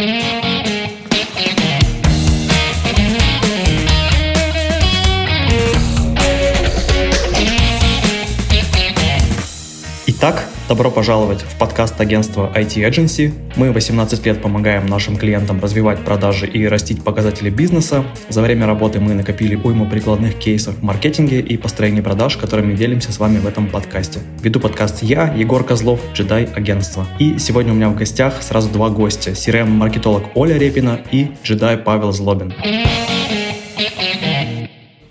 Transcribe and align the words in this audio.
Итак, 0.00 0.47
добро 10.68 10.90
пожаловать 10.90 11.40
в 11.40 11.56
подкаст 11.58 11.98
агентства 11.98 12.52
IT 12.54 12.86
Agency. 12.86 13.32
Мы 13.56 13.72
18 13.72 14.26
лет 14.26 14.42
помогаем 14.42 14.86
нашим 14.86 15.16
клиентам 15.16 15.60
развивать 15.60 16.04
продажи 16.04 16.46
и 16.46 16.66
растить 16.66 17.02
показатели 17.02 17.48
бизнеса. 17.48 18.04
За 18.28 18.42
время 18.42 18.66
работы 18.66 19.00
мы 19.00 19.14
накопили 19.14 19.54
уйму 19.54 19.86
прикладных 19.88 20.34
кейсов 20.34 20.74
в 20.76 20.82
маркетинге 20.82 21.40
и 21.40 21.56
построении 21.56 22.02
продаж, 22.02 22.36
которыми 22.36 22.74
делимся 22.74 23.12
с 23.12 23.18
вами 23.18 23.38
в 23.38 23.46
этом 23.46 23.68
подкасте. 23.68 24.20
Веду 24.42 24.60
подкаст 24.60 25.02
я, 25.02 25.32
Егор 25.32 25.64
Козлов, 25.64 26.00
джедай 26.12 26.44
агентства. 26.44 27.06
И 27.18 27.38
сегодня 27.38 27.72
у 27.72 27.76
меня 27.76 27.88
в 27.88 27.96
гостях 27.96 28.42
сразу 28.42 28.68
два 28.68 28.90
гостя. 28.90 29.30
CRM-маркетолог 29.30 30.24
Оля 30.34 30.58
Репина 30.58 31.00
и 31.10 31.30
джедай 31.42 31.78
Павел 31.78 32.12
Злобин. 32.12 32.52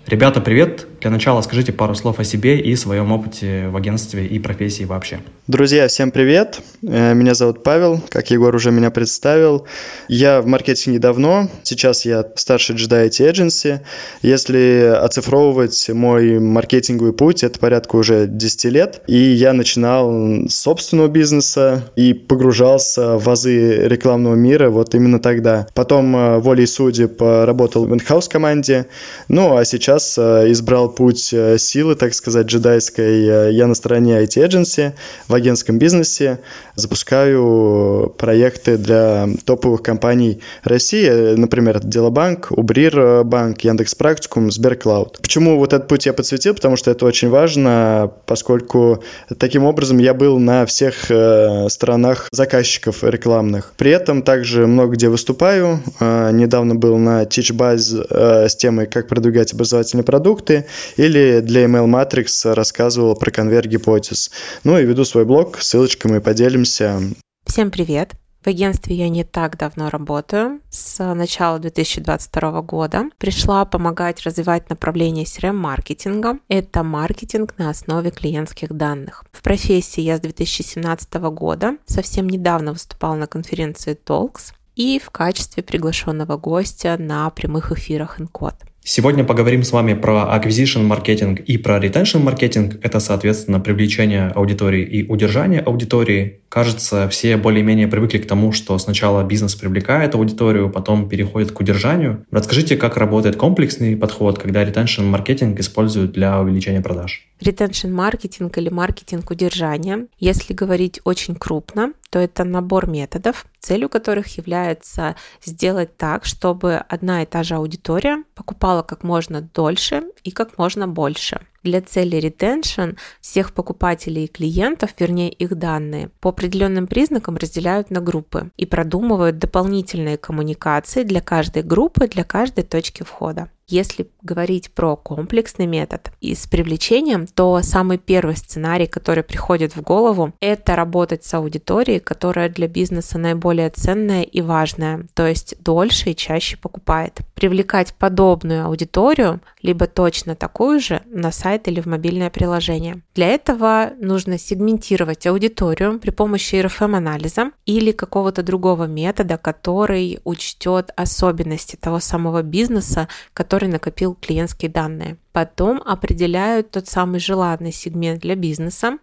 Ребята, 0.06 0.40
привет! 0.40 0.86
Для 1.00 1.10
начала 1.10 1.40
скажите 1.42 1.72
пару 1.72 1.94
слов 1.94 2.18
о 2.18 2.24
себе 2.24 2.58
и 2.58 2.74
своем 2.74 3.12
опыте 3.12 3.68
в 3.68 3.76
агентстве 3.76 4.26
и 4.26 4.40
профессии 4.40 4.82
вообще. 4.82 5.20
Друзья, 5.46 5.86
всем 5.86 6.10
привет! 6.10 6.60
Э, 6.82 7.14
меня 7.14 7.34
зовут 7.34 7.62
Павел, 7.62 8.00
как 8.08 8.32
Егор 8.32 8.52
уже 8.52 8.72
меня 8.72 8.90
представил. 8.90 9.66
Я 10.08 10.42
в 10.42 10.46
маркетинге 10.46 10.98
давно, 10.98 11.48
сейчас 11.62 12.04
я 12.04 12.24
старший 12.34 12.74
джедай 12.74 13.06
IT 13.06 13.30
Agency. 13.30 13.80
Если 14.22 14.92
оцифровывать 14.92 15.88
мой 15.90 16.40
маркетинговый 16.40 17.12
путь, 17.12 17.44
это 17.44 17.60
порядка 17.60 17.94
уже 17.94 18.26
10 18.26 18.64
лет. 18.64 19.02
И 19.06 19.16
я 19.16 19.52
начинал 19.52 20.48
с 20.48 20.54
собственного 20.54 21.06
бизнеса 21.06 21.88
и 21.94 22.12
погружался 22.12 23.18
в 23.18 23.30
азы 23.30 23.86
рекламного 23.86 24.34
мира 24.34 24.68
вот 24.68 24.96
именно 24.96 25.20
тогда. 25.20 25.68
Потом 25.74 26.16
э, 26.16 26.38
волей 26.40 26.66
судеб 26.66 27.22
работал 27.22 27.86
в 27.86 27.94
инхаус 27.94 28.26
команде, 28.26 28.88
ну 29.28 29.56
а 29.56 29.64
сейчас 29.64 30.18
э, 30.18 30.50
избрал 30.88 30.94
путь 30.94 31.30
э, 31.32 31.58
силы, 31.58 31.94
так 31.94 32.14
сказать, 32.14 32.46
джедайской. 32.46 33.26
Э, 33.26 33.52
я 33.52 33.66
на 33.66 33.74
стороне 33.74 34.22
IT 34.22 34.46
Agency 34.46 34.92
в 35.28 35.34
агентском 35.34 35.78
бизнесе. 35.78 36.38
Запускаю 36.74 38.14
проекты 38.16 38.76
для 38.76 39.28
топовых 39.44 39.82
компаний 39.82 40.40
России, 40.64 41.34
например, 41.36 41.80
Делобанк, 41.80 42.48
Убрир 42.50 43.24
Банк, 43.24 43.60
Яндекс 43.64 43.94
Практикум, 43.94 44.50
Сберклауд. 44.50 45.18
Почему 45.20 45.58
вот 45.58 45.72
этот 45.72 45.88
путь 45.88 46.06
я 46.06 46.12
подсветил? 46.12 46.54
Потому 46.54 46.76
что 46.76 46.90
это 46.90 47.06
очень 47.06 47.28
важно, 47.28 48.10
поскольку 48.26 49.02
таким 49.38 49.64
образом 49.64 49.98
я 49.98 50.14
был 50.14 50.38
на 50.38 50.64
всех 50.66 51.10
э, 51.10 51.68
сторонах 51.68 52.28
заказчиков 52.32 53.02
рекламных. 53.02 53.72
При 53.76 53.90
этом 53.90 54.22
также 54.22 54.66
много 54.66 54.94
где 54.94 55.08
выступаю. 55.08 55.80
Недавно 56.00 56.74
был 56.74 56.96
на 56.96 57.22
TeachBuzz 57.22 58.48
с 58.48 58.56
темой 58.56 58.86
«Как 58.86 59.08
продвигать 59.08 59.52
образовательные 59.52 60.04
продукты» 60.04 60.66
или 60.96 61.40
для 61.40 61.64
Email 61.64 61.86
Matrix 61.86 62.52
рассказывал 62.52 63.14
про 63.16 63.30
конверт-гипотез. 63.30 64.30
Ну 64.64 64.78
и 64.78 64.84
веду 64.84 65.04
свой 65.04 65.24
блог, 65.24 65.58
ссылочкой 65.60 66.12
мы 66.12 66.20
поделимся. 66.20 67.00
Всем 67.46 67.70
привет! 67.70 68.14
В 68.42 68.46
агентстве 68.46 68.94
я 68.94 69.08
не 69.08 69.24
так 69.24 69.58
давно 69.58 69.90
работаю, 69.90 70.60
с 70.70 71.04
начала 71.14 71.58
2022 71.58 72.62
года. 72.62 73.06
Пришла 73.18 73.64
помогать 73.64 74.22
развивать 74.22 74.70
направление 74.70 75.24
CRM-маркетинга. 75.24 76.38
Это 76.48 76.84
маркетинг 76.84 77.54
на 77.58 77.68
основе 77.68 78.10
клиентских 78.10 78.72
данных. 78.72 79.24
В 79.32 79.42
профессии 79.42 80.02
я 80.02 80.18
с 80.18 80.20
2017 80.20 81.14
года. 81.14 81.78
Совсем 81.86 82.28
недавно 82.28 82.72
выступала 82.72 83.16
на 83.16 83.26
конференции 83.26 83.98
Talks 84.06 84.52
и 84.76 85.00
в 85.04 85.10
качестве 85.10 85.64
приглашенного 85.64 86.36
гостя 86.36 86.96
на 86.96 87.28
прямых 87.30 87.72
эфирах 87.72 88.20
Encode. 88.20 88.67
Сегодня 88.90 89.22
поговорим 89.22 89.64
с 89.64 89.72
вами 89.72 89.92
про 89.92 90.34
acquisition 90.34 90.82
маркетинг 90.84 91.40
и 91.40 91.58
про 91.58 91.78
retention 91.78 92.20
маркетинг. 92.20 92.78
Это, 92.82 93.00
соответственно, 93.00 93.60
привлечение 93.60 94.28
аудитории 94.28 94.82
и 94.82 95.06
удержание 95.06 95.60
аудитории. 95.60 96.40
Кажется, 96.48 97.06
все 97.10 97.36
более-менее 97.36 97.86
привыкли 97.88 98.16
к 98.16 98.26
тому, 98.26 98.50
что 98.52 98.78
сначала 98.78 99.22
бизнес 99.24 99.54
привлекает 99.56 100.14
аудиторию, 100.14 100.70
потом 100.70 101.06
переходит 101.06 101.52
к 101.52 101.60
удержанию. 101.60 102.24
Расскажите, 102.30 102.78
как 102.78 102.96
работает 102.96 103.36
комплексный 103.36 103.94
подход, 103.94 104.38
когда 104.38 104.64
retention 104.64 105.02
маркетинг 105.02 105.60
используют 105.60 106.12
для 106.12 106.40
увеличения 106.40 106.80
продаж. 106.80 107.28
Retention 107.42 107.90
маркетинг 107.90 108.56
или 108.56 108.70
маркетинг 108.70 109.30
удержания, 109.30 110.06
если 110.18 110.54
говорить 110.54 111.02
очень 111.04 111.34
крупно, 111.34 111.92
то 112.08 112.18
это 112.18 112.44
набор 112.44 112.88
методов, 112.88 113.44
целью 113.60 113.88
которых 113.88 114.36
является 114.36 115.16
сделать 115.44 115.96
так, 115.96 116.24
чтобы 116.24 116.76
одна 116.76 117.22
и 117.22 117.26
та 117.26 117.42
же 117.42 117.54
аудитория 117.54 118.24
покупала 118.34 118.82
как 118.82 119.02
можно 119.02 119.40
дольше 119.42 120.04
и 120.24 120.30
как 120.30 120.58
можно 120.58 120.86
больше. 120.88 121.40
Для 121.64 121.82
цели 121.82 122.18
retention 122.18 122.96
всех 123.20 123.52
покупателей 123.52 124.24
и 124.24 124.28
клиентов, 124.28 124.90
вернее 124.98 125.30
их 125.30 125.56
данные, 125.56 126.10
по 126.20 126.30
определенным 126.30 126.86
признакам 126.86 127.36
разделяют 127.36 127.90
на 127.90 128.00
группы 128.00 128.50
и 128.56 128.64
продумывают 128.64 129.38
дополнительные 129.38 130.18
коммуникации 130.18 131.02
для 131.02 131.20
каждой 131.20 131.62
группы, 131.62 132.06
для 132.06 132.24
каждой 132.24 132.64
точки 132.64 133.02
входа. 133.02 133.50
Если 133.68 134.10
говорить 134.22 134.70
про 134.70 134.96
комплексный 134.96 135.66
метод 135.66 136.10
и 136.22 136.34
с 136.34 136.46
привлечением, 136.46 137.26
то 137.26 137.60
самый 137.62 137.98
первый 137.98 138.34
сценарий, 138.34 138.86
который 138.86 139.22
приходит 139.22 139.76
в 139.76 139.82
голову, 139.82 140.32
это 140.40 140.74
работать 140.74 141.24
с 141.24 141.34
аудиторией, 141.34 142.00
которая 142.00 142.48
для 142.48 142.66
бизнеса 142.66 143.18
наиболее 143.18 143.68
ценная 143.68 144.22
и 144.22 144.40
важная, 144.40 145.06
то 145.12 145.26
есть 145.26 145.54
дольше 145.62 146.10
и 146.10 146.16
чаще 146.16 146.56
покупает. 146.56 147.18
Привлекать 147.34 147.94
подобную 147.94 148.64
аудиторию, 148.64 149.40
либо 149.60 149.86
точно 149.86 150.34
такую 150.34 150.80
же, 150.80 151.02
на 151.06 151.30
сайт 151.30 151.68
или 151.68 151.82
в 151.82 151.86
мобильное 151.86 152.30
приложение. 152.30 153.02
Для 153.14 153.26
этого 153.28 153.92
нужно 154.00 154.38
сегментировать 154.38 155.26
аудиторию 155.26 155.98
при 155.98 156.10
помощи 156.10 156.54
RFM-анализа 156.54 157.50
или 157.66 157.92
какого-то 157.92 158.42
другого 158.42 158.84
метода, 158.84 159.36
который 159.36 160.20
учтет 160.24 160.90
особенности 160.96 161.76
того 161.76 162.00
самого 162.00 162.42
бизнеса, 162.42 163.08
который 163.34 163.57
который 163.58 163.72
накопил 163.72 164.14
клиентские 164.14 164.70
данные. 164.70 165.16
Потом 165.32 165.82
определяют 165.84 166.70
тот 166.70 166.86
самый 166.86 167.18
желанный 167.18 167.72
сегмент 167.72 168.20
для 168.20 168.36
бизнеса 168.36 168.98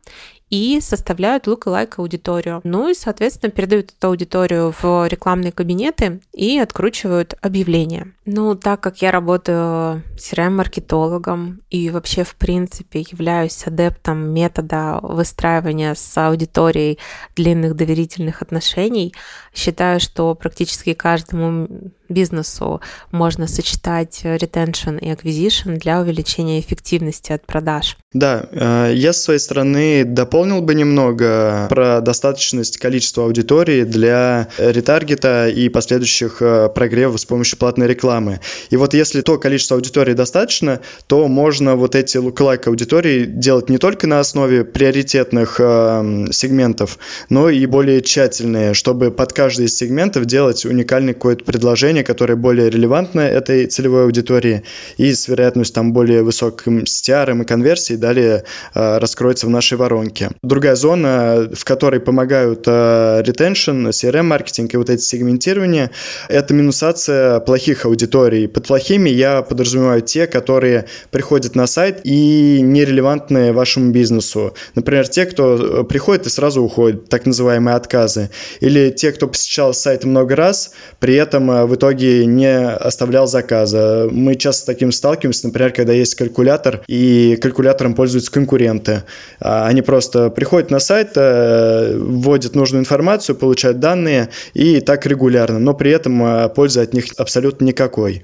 и 0.50 0.80
составляют 0.80 1.48
look-alike 1.48 1.96
аудиторию. 1.98 2.62
Ну 2.64 2.90
и, 2.90 2.94
соответственно, 2.94 3.52
передают 3.52 3.92
эту 3.92 4.08
аудиторию 4.08 4.74
в 4.82 5.08
рекламные 5.08 5.52
кабинеты 5.52 6.22
и 6.32 6.58
откручивают 6.58 7.34
объявления. 7.42 8.14
Ну, 8.26 8.56
так 8.56 8.80
как 8.80 9.02
я 9.02 9.12
работаю 9.12 10.04
CRM-маркетологом 10.18 11.62
и 11.70 11.90
вообще, 11.90 12.24
в 12.24 12.36
принципе, 12.36 13.02
являюсь 13.02 13.68
адептом 13.68 14.34
метода 14.34 15.00
выстраивания 15.02 15.94
с 15.96 16.18
аудиторией 16.18 17.00
длинных 17.36 17.76
доверительных 17.76 18.42
отношений, 18.42 19.14
считаю, 19.54 20.00
что 20.00 20.34
практически 20.36 20.94
каждому 20.94 21.68
бизнесу 22.10 22.82
можно 23.12 23.48
сочетать 23.48 24.22
retention 24.24 25.00
и 25.00 25.10
acquisition 25.10 25.78
для 25.78 26.02
увеличения 26.02 26.60
эффективности 26.60 27.32
от 27.32 27.46
продаж. 27.46 27.98
Да, 28.14 28.48
э, 28.52 28.94
я 28.96 29.12
с 29.12 29.22
своей 29.22 29.40
стороны 29.40 30.06
дополнил 30.06 30.62
бы 30.62 30.74
немного 30.74 31.68
про 31.70 32.00
достаточность 32.00 32.78
количества 32.78 33.26
аудитории 33.26 33.84
для 33.84 34.48
ретаргета 34.58 35.50
и 35.50 35.68
последующих 35.68 36.42
э, 36.42 36.70
прогревов 36.70 37.20
с 37.20 37.26
помощью 37.26 37.58
платной 37.58 37.88
рекламы. 37.88 38.40
И 38.70 38.78
вот 38.78 38.94
если 38.94 39.22
то 39.22 39.38
количество 39.38 39.76
аудитории 39.76 40.14
достаточно, 40.14 40.80
то 41.08 41.28
можно 41.28 41.76
вот 41.76 41.96
эти 41.96 42.18
lookalike 42.18 42.68
аудитории 42.68 43.26
делать 43.26 43.70
не 43.70 43.78
только 43.78 44.08
на 44.08 44.20
основе 44.20 44.64
приоритетных 44.64 45.60
э, 45.60 46.28
сегментов, 46.32 47.00
но 47.30 47.50
и 47.50 47.66
более 47.66 48.02
тщательные, 48.02 48.74
чтобы 48.74 49.12
под 49.12 49.34
каждый 49.34 49.66
из 49.66 49.76
сегментов 49.76 50.26
делать 50.26 50.66
уникальное 50.66 51.14
какое-то 51.14 51.44
предложение, 51.44 51.95
которое 52.04 52.36
более 52.36 52.70
релевантно 52.70 53.22
этой 53.22 53.66
целевой 53.68 54.04
аудитории 54.04 54.64
и 54.98 55.14
с 55.14 55.28
вероятностью 55.28 55.76
там 55.76 55.94
более 55.94 56.24
высоким 56.24 56.80
STR 56.80 57.42
и 57.42 57.46
конверсией 57.46 58.00
далее 58.00 58.44
э, 58.74 58.98
раскроется 58.98 59.48
в 59.48 59.50
нашей 59.50 59.78
воронке. 59.78 60.30
Другая 60.42 60.76
зона, 60.76 61.50
в 61.54 61.64
которой 61.64 62.00
помогают 62.00 62.64
э, 62.68 63.24
retention, 63.26 63.90
CRM-маркетинг 63.90 64.74
и 64.74 64.78
вот 64.78 64.90
эти 64.90 65.02
сегментирования, 65.02 65.92
это 66.30 66.54
минусация 66.54 67.40
плохих 67.40 67.86
аудиторий. 67.86 68.48
Под 68.48 68.68
плохими 68.68 69.10
я 69.10 69.42
подразумеваю 69.42 70.02
те, 70.02 70.28
которые 70.28 70.86
приходят 71.12 71.56
на 71.56 71.68
сайт 71.68 72.02
и 72.04 72.62
нерелевантны 72.62 73.54
вашему 73.54 73.92
бизнесу. 73.92 74.54
Например, 74.76 75.08
те, 75.08 75.26
кто 75.26 75.56
э, 75.56 75.84
приходит 75.84 76.28
и 76.28 76.30
сразу 76.30 76.62
уходит, 76.62 77.10
так 77.10 77.26
называемые 77.26 77.76
отказы. 77.76 78.30
Или 78.60 78.90
те, 78.90 79.12
кто 79.12 79.28
посещал 79.28 79.74
сайт 79.74 80.04
много 80.04 80.36
раз, 80.36 80.74
при 81.00 81.16
этом 81.16 81.68
в 81.68 81.76
итоге 81.76 81.85
итоге 81.86 82.26
не 82.26 82.68
оставлял 82.68 83.28
заказа. 83.28 84.08
Мы 84.12 84.36
часто 84.36 84.64
с 84.64 84.66
таким 84.66 84.92
сталкиваемся, 84.92 85.48
например, 85.48 85.72
когда 85.72 85.94
есть 85.94 86.16
калькулятор, 86.16 86.82
и 86.88 87.38
калькулятором 87.40 87.94
пользуются 87.94 88.32
конкуренты. 88.32 89.04
А 89.40 89.68
они 89.68 89.84
просто 89.84 90.30
приходят 90.32 90.72
на 90.72 90.80
сайт, 90.80 91.12
э, 91.16 91.96
вводят 91.96 92.56
нужную 92.56 92.82
информацию, 92.82 93.36
получают 93.36 93.80
данные, 93.80 94.30
и 94.56 94.80
так 94.80 95.06
регулярно, 95.06 95.60
но 95.60 95.76
при 95.76 95.92
этом 95.92 96.24
э, 96.24 96.50
пользы 96.50 96.82
от 96.82 96.94
них 96.94 97.06
абсолютно 97.18 97.66
никакой. 97.66 98.24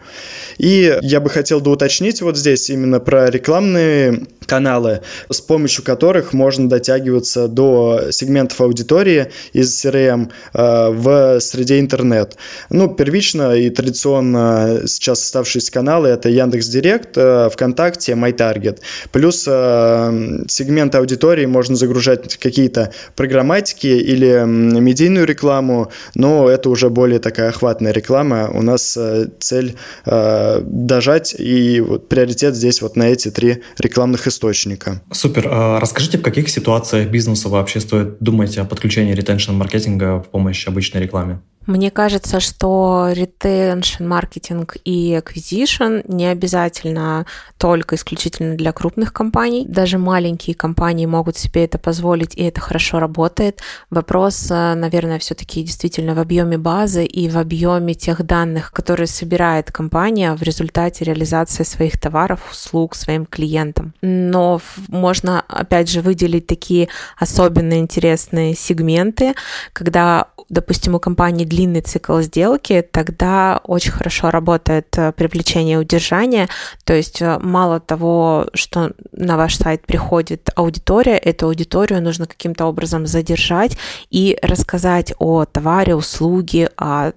И 0.57 0.97
я 1.01 1.19
бы 1.19 1.29
хотел 1.29 1.61
доуточнить 1.61 2.21
вот 2.21 2.37
здесь 2.37 2.69
именно 2.69 2.99
про 2.99 3.29
рекламные 3.29 4.25
каналы, 4.45 5.01
с 5.29 5.39
помощью 5.39 5.83
которых 5.83 6.33
можно 6.33 6.67
дотягиваться 6.67 7.47
до 7.47 8.07
сегментов 8.11 8.59
аудитории 8.61 9.27
из 9.53 9.85
CRM 9.85 10.31
э, 10.53 10.89
в 10.89 11.39
среде 11.39 11.79
интернет. 11.79 12.37
Ну, 12.69 12.93
первично 12.93 13.50
и 13.57 13.69
традиционно 13.69 14.81
сейчас 14.85 15.21
оставшиеся 15.21 15.71
каналы 15.71 16.09
это 16.09 16.29
Яндекс 16.29 16.67
Директ, 16.67 17.17
э, 17.17 17.49
ВКонтакте, 17.51 18.13
MyTarget. 18.13 18.79
Плюс 19.11 19.45
э, 19.47 20.43
сегмент 20.47 20.95
аудитории 20.95 21.45
можно 21.45 21.75
загружать 21.75 22.37
какие-то 22.37 22.91
программатики 23.15 23.87
или 23.87 24.43
медийную 24.45 25.25
рекламу, 25.25 25.91
но 26.15 26.49
это 26.49 26.69
уже 26.69 26.89
более 26.89 27.19
такая 27.19 27.49
охватная 27.49 27.91
реклама. 27.91 28.49
У 28.53 28.61
нас 28.61 28.97
цель 29.39 29.75
дожать 30.05 31.35
и 31.37 31.79
вот 31.81 32.09
приоритет 32.09 32.55
здесь 32.55 32.81
вот 32.81 32.95
на 32.95 33.03
эти 33.03 33.31
три 33.31 33.61
рекламных 33.77 34.27
источника. 34.27 35.01
Супер. 35.11 35.47
А 35.49 35.79
расскажите, 35.79 36.17
в 36.17 36.21
каких 36.21 36.49
ситуациях 36.49 37.09
бизнесу 37.09 37.49
вообще 37.49 37.79
стоит 37.79 38.17
думать 38.19 38.57
о 38.57 38.65
подключении 38.65 39.13
ретеншн-маркетинга 39.13 40.21
в 40.21 40.29
помощь 40.29 40.67
обычной 40.67 41.01
рекламе? 41.01 41.41
Мне 41.67 41.91
кажется, 41.91 42.39
что 42.39 43.09
retention 43.11 44.07
маркетинг 44.07 44.77
и 44.83 45.13
acquisition 45.13 46.03
не 46.07 46.25
обязательно 46.25 47.25
только 47.57 47.95
исключительно 47.95 48.55
для 48.55 48.71
крупных 48.71 49.13
компаний. 49.13 49.65
Даже 49.67 49.99
маленькие 49.99 50.55
компании 50.55 51.05
могут 51.05 51.37
себе 51.37 51.65
это 51.65 51.77
позволить, 51.77 52.35
и 52.35 52.43
это 52.43 52.59
хорошо 52.59 52.99
работает. 52.99 53.61
Вопрос, 53.91 54.49
э, 54.49 54.73
наверное, 54.73 55.19
все-таки 55.19 55.61
действительно 55.61 56.15
в 56.15 56.19
объеме 56.19 56.57
базы 56.57 57.05
и 57.05 57.29
в 57.29 57.37
объеме 57.37 57.93
тех 57.93 58.25
данных, 58.25 58.71
которые 58.71 59.07
собирает 59.07 59.71
компания 59.71 60.33
в 60.33 60.41
результате 60.41 61.05
реализации 61.05 61.63
своих 61.63 61.99
товаров, 61.99 62.39
услуг 62.51 62.95
своим 62.95 63.27
клиентам. 63.27 63.93
Но 64.01 64.59
можно, 64.87 65.41
опять 65.47 65.89
же, 65.89 66.01
выделить 66.01 66.47
такие 66.47 66.87
особенно 67.17 67.77
интересные 67.77 68.55
сегменты, 68.55 69.35
когда, 69.73 70.27
допустим, 70.49 70.95
у 70.95 70.99
компании 70.99 71.45
длинный 71.51 71.81
цикл 71.81 72.21
сделки, 72.21 72.81
тогда 72.81 73.59
очень 73.65 73.91
хорошо 73.91 74.31
работает 74.31 74.87
э, 74.97 75.11
привлечение 75.11 75.75
и 75.75 75.79
удержание. 75.79 76.47
То 76.85 76.93
есть 76.93 77.21
э, 77.21 77.39
мало 77.39 77.81
того, 77.81 78.47
что 78.53 78.93
на 79.11 79.35
ваш 79.35 79.57
сайт 79.57 79.85
приходит 79.85 80.49
аудитория, 80.55 81.17
эту 81.17 81.47
аудиторию 81.47 82.01
нужно 82.01 82.25
каким-то 82.25 82.67
образом 82.67 83.05
задержать 83.05 83.77
и 84.09 84.37
рассказать 84.41 85.13
о 85.19 85.43
товаре, 85.43 85.93
услуге, 85.93 86.69
о 86.77 87.11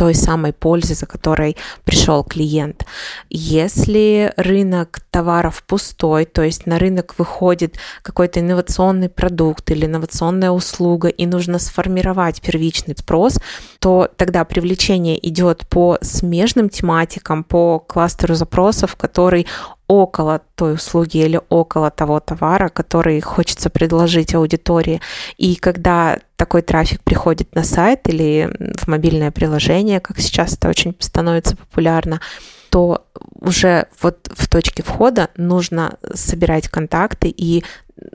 той 0.00 0.14
самой 0.14 0.54
пользы, 0.54 0.94
за 0.94 1.04
которой 1.04 1.58
пришел 1.84 2.24
клиент. 2.24 2.86
Если 3.28 4.32
рынок 4.38 5.00
товаров 5.10 5.62
пустой, 5.66 6.24
то 6.24 6.42
есть 6.42 6.64
на 6.64 6.78
рынок 6.78 7.16
выходит 7.18 7.76
какой-то 8.00 8.40
инновационный 8.40 9.10
продукт 9.10 9.70
или 9.70 9.84
инновационная 9.84 10.52
услуга, 10.52 11.08
и 11.08 11.26
нужно 11.26 11.58
сформировать 11.58 12.40
первичный 12.40 12.96
спрос, 12.96 13.40
то 13.78 14.08
тогда 14.16 14.46
привлечение 14.46 15.18
идет 15.28 15.68
по 15.68 15.98
смежным 16.00 16.70
тематикам, 16.70 17.44
по 17.44 17.78
кластеру 17.78 18.34
запросов, 18.34 18.96
который 18.96 19.46
около 19.90 20.40
той 20.54 20.74
услуги 20.74 21.18
или 21.18 21.40
около 21.48 21.90
того 21.90 22.20
товара, 22.20 22.68
который 22.68 23.20
хочется 23.20 23.70
предложить 23.70 24.36
аудитории. 24.36 25.00
И 25.36 25.56
когда 25.56 26.18
такой 26.36 26.62
трафик 26.62 27.02
приходит 27.02 27.52
на 27.56 27.64
сайт 27.64 28.08
или 28.08 28.48
в 28.78 28.86
мобильное 28.86 29.32
приложение, 29.32 29.98
как 29.98 30.20
сейчас 30.20 30.54
это 30.54 30.68
очень 30.68 30.94
становится 31.00 31.56
популярно, 31.56 32.20
то 32.70 33.04
уже 33.34 33.88
вот 34.00 34.30
в 34.32 34.48
точке 34.48 34.84
входа 34.84 35.28
нужно 35.36 35.98
собирать 36.14 36.68
контакты 36.68 37.28
и 37.28 37.64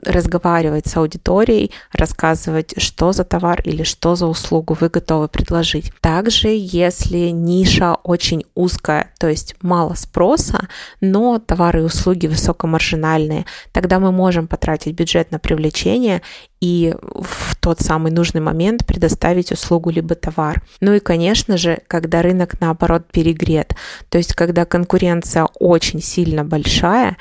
разговаривать 0.02 0.86
с 0.86 0.96
аудиторией, 0.96 1.70
рассказывать, 1.92 2.80
что 2.80 3.12
за 3.12 3.24
товар 3.24 3.60
или 3.64 3.82
что 3.82 4.14
за 4.14 4.26
услугу 4.26 4.76
вы 4.80 4.88
готовы 4.88 5.28
предложить. 5.28 5.92
Также, 6.00 6.48
если 6.48 7.30
ниша 7.30 7.94
очень 8.02 8.44
узкая, 8.54 9.12
то 9.18 9.28
есть 9.28 9.56
мало 9.62 9.94
спроса, 9.94 10.68
но 11.00 11.38
товары 11.38 11.80
и 11.80 11.84
услуги 11.84 12.26
высокомаржинальные, 12.26 13.46
тогда 13.72 13.98
мы 13.98 14.12
можем 14.12 14.46
потратить 14.46 14.94
бюджет 14.94 15.30
на 15.30 15.38
привлечение 15.38 16.22
и 16.60 16.94
в 17.02 17.56
тот 17.56 17.80
самый 17.80 18.10
нужный 18.12 18.40
момент 18.40 18.86
предоставить 18.86 19.52
услугу 19.52 19.90
либо 19.90 20.14
товар. 20.14 20.62
Ну 20.80 20.94
и, 20.94 21.00
конечно 21.00 21.56
же, 21.56 21.78
когда 21.86 22.22
рынок, 22.22 22.60
наоборот, 22.60 23.04
перегрет, 23.12 23.74
то 24.08 24.18
есть 24.18 24.34
когда 24.34 24.64
конкуренция 24.64 25.46
очень 25.58 26.00
сильно 26.00 26.44
большая, 26.44 27.16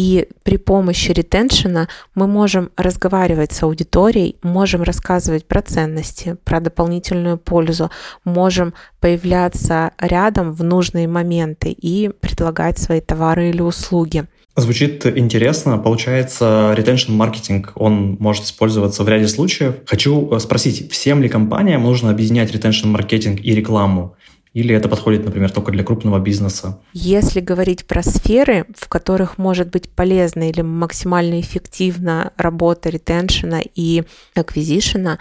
и 0.00 0.28
при 0.44 0.56
помощи 0.56 1.10
ретеншена 1.10 1.86
мы 2.14 2.26
можем 2.26 2.70
разговаривать 2.78 3.52
с 3.52 3.62
аудиторией, 3.62 4.36
можем 4.42 4.82
рассказывать 4.82 5.44
про 5.44 5.60
ценности, 5.60 6.38
про 6.42 6.60
дополнительную 6.60 7.36
пользу, 7.36 7.90
можем 8.24 8.72
появляться 9.00 9.90
рядом 9.98 10.52
в 10.52 10.64
нужные 10.64 11.06
моменты 11.06 11.70
и 11.70 12.08
предлагать 12.08 12.78
свои 12.78 13.02
товары 13.02 13.50
или 13.50 13.60
услуги. 13.60 14.24
Звучит 14.56 15.04
интересно. 15.04 15.76
Получается, 15.76 16.74
retention 16.78 17.12
маркетинг, 17.12 17.72
он 17.74 18.16
может 18.20 18.44
использоваться 18.44 19.04
в 19.04 19.08
ряде 19.08 19.28
случаев. 19.28 19.74
Хочу 19.84 20.38
спросить, 20.38 20.90
всем 20.90 21.20
ли 21.20 21.28
компаниям 21.28 21.82
нужно 21.82 22.08
объединять 22.10 22.50
retention 22.54 22.86
маркетинг 22.86 23.40
и 23.42 23.54
рекламу? 23.54 24.16
Или 24.52 24.74
это 24.74 24.88
подходит, 24.88 25.24
например, 25.24 25.50
только 25.52 25.70
для 25.70 25.84
крупного 25.84 26.18
бизнеса? 26.18 26.80
Если 26.92 27.40
говорить 27.40 27.86
про 27.86 28.02
сферы, 28.02 28.66
в 28.76 28.88
которых 28.88 29.38
может 29.38 29.70
быть 29.70 29.88
полезна 29.88 30.50
или 30.50 30.62
максимально 30.62 31.40
эффективна 31.40 32.32
работа 32.36 32.88
ретеншена 32.88 33.60
и 33.76 34.02
аквизишена, 34.34 35.18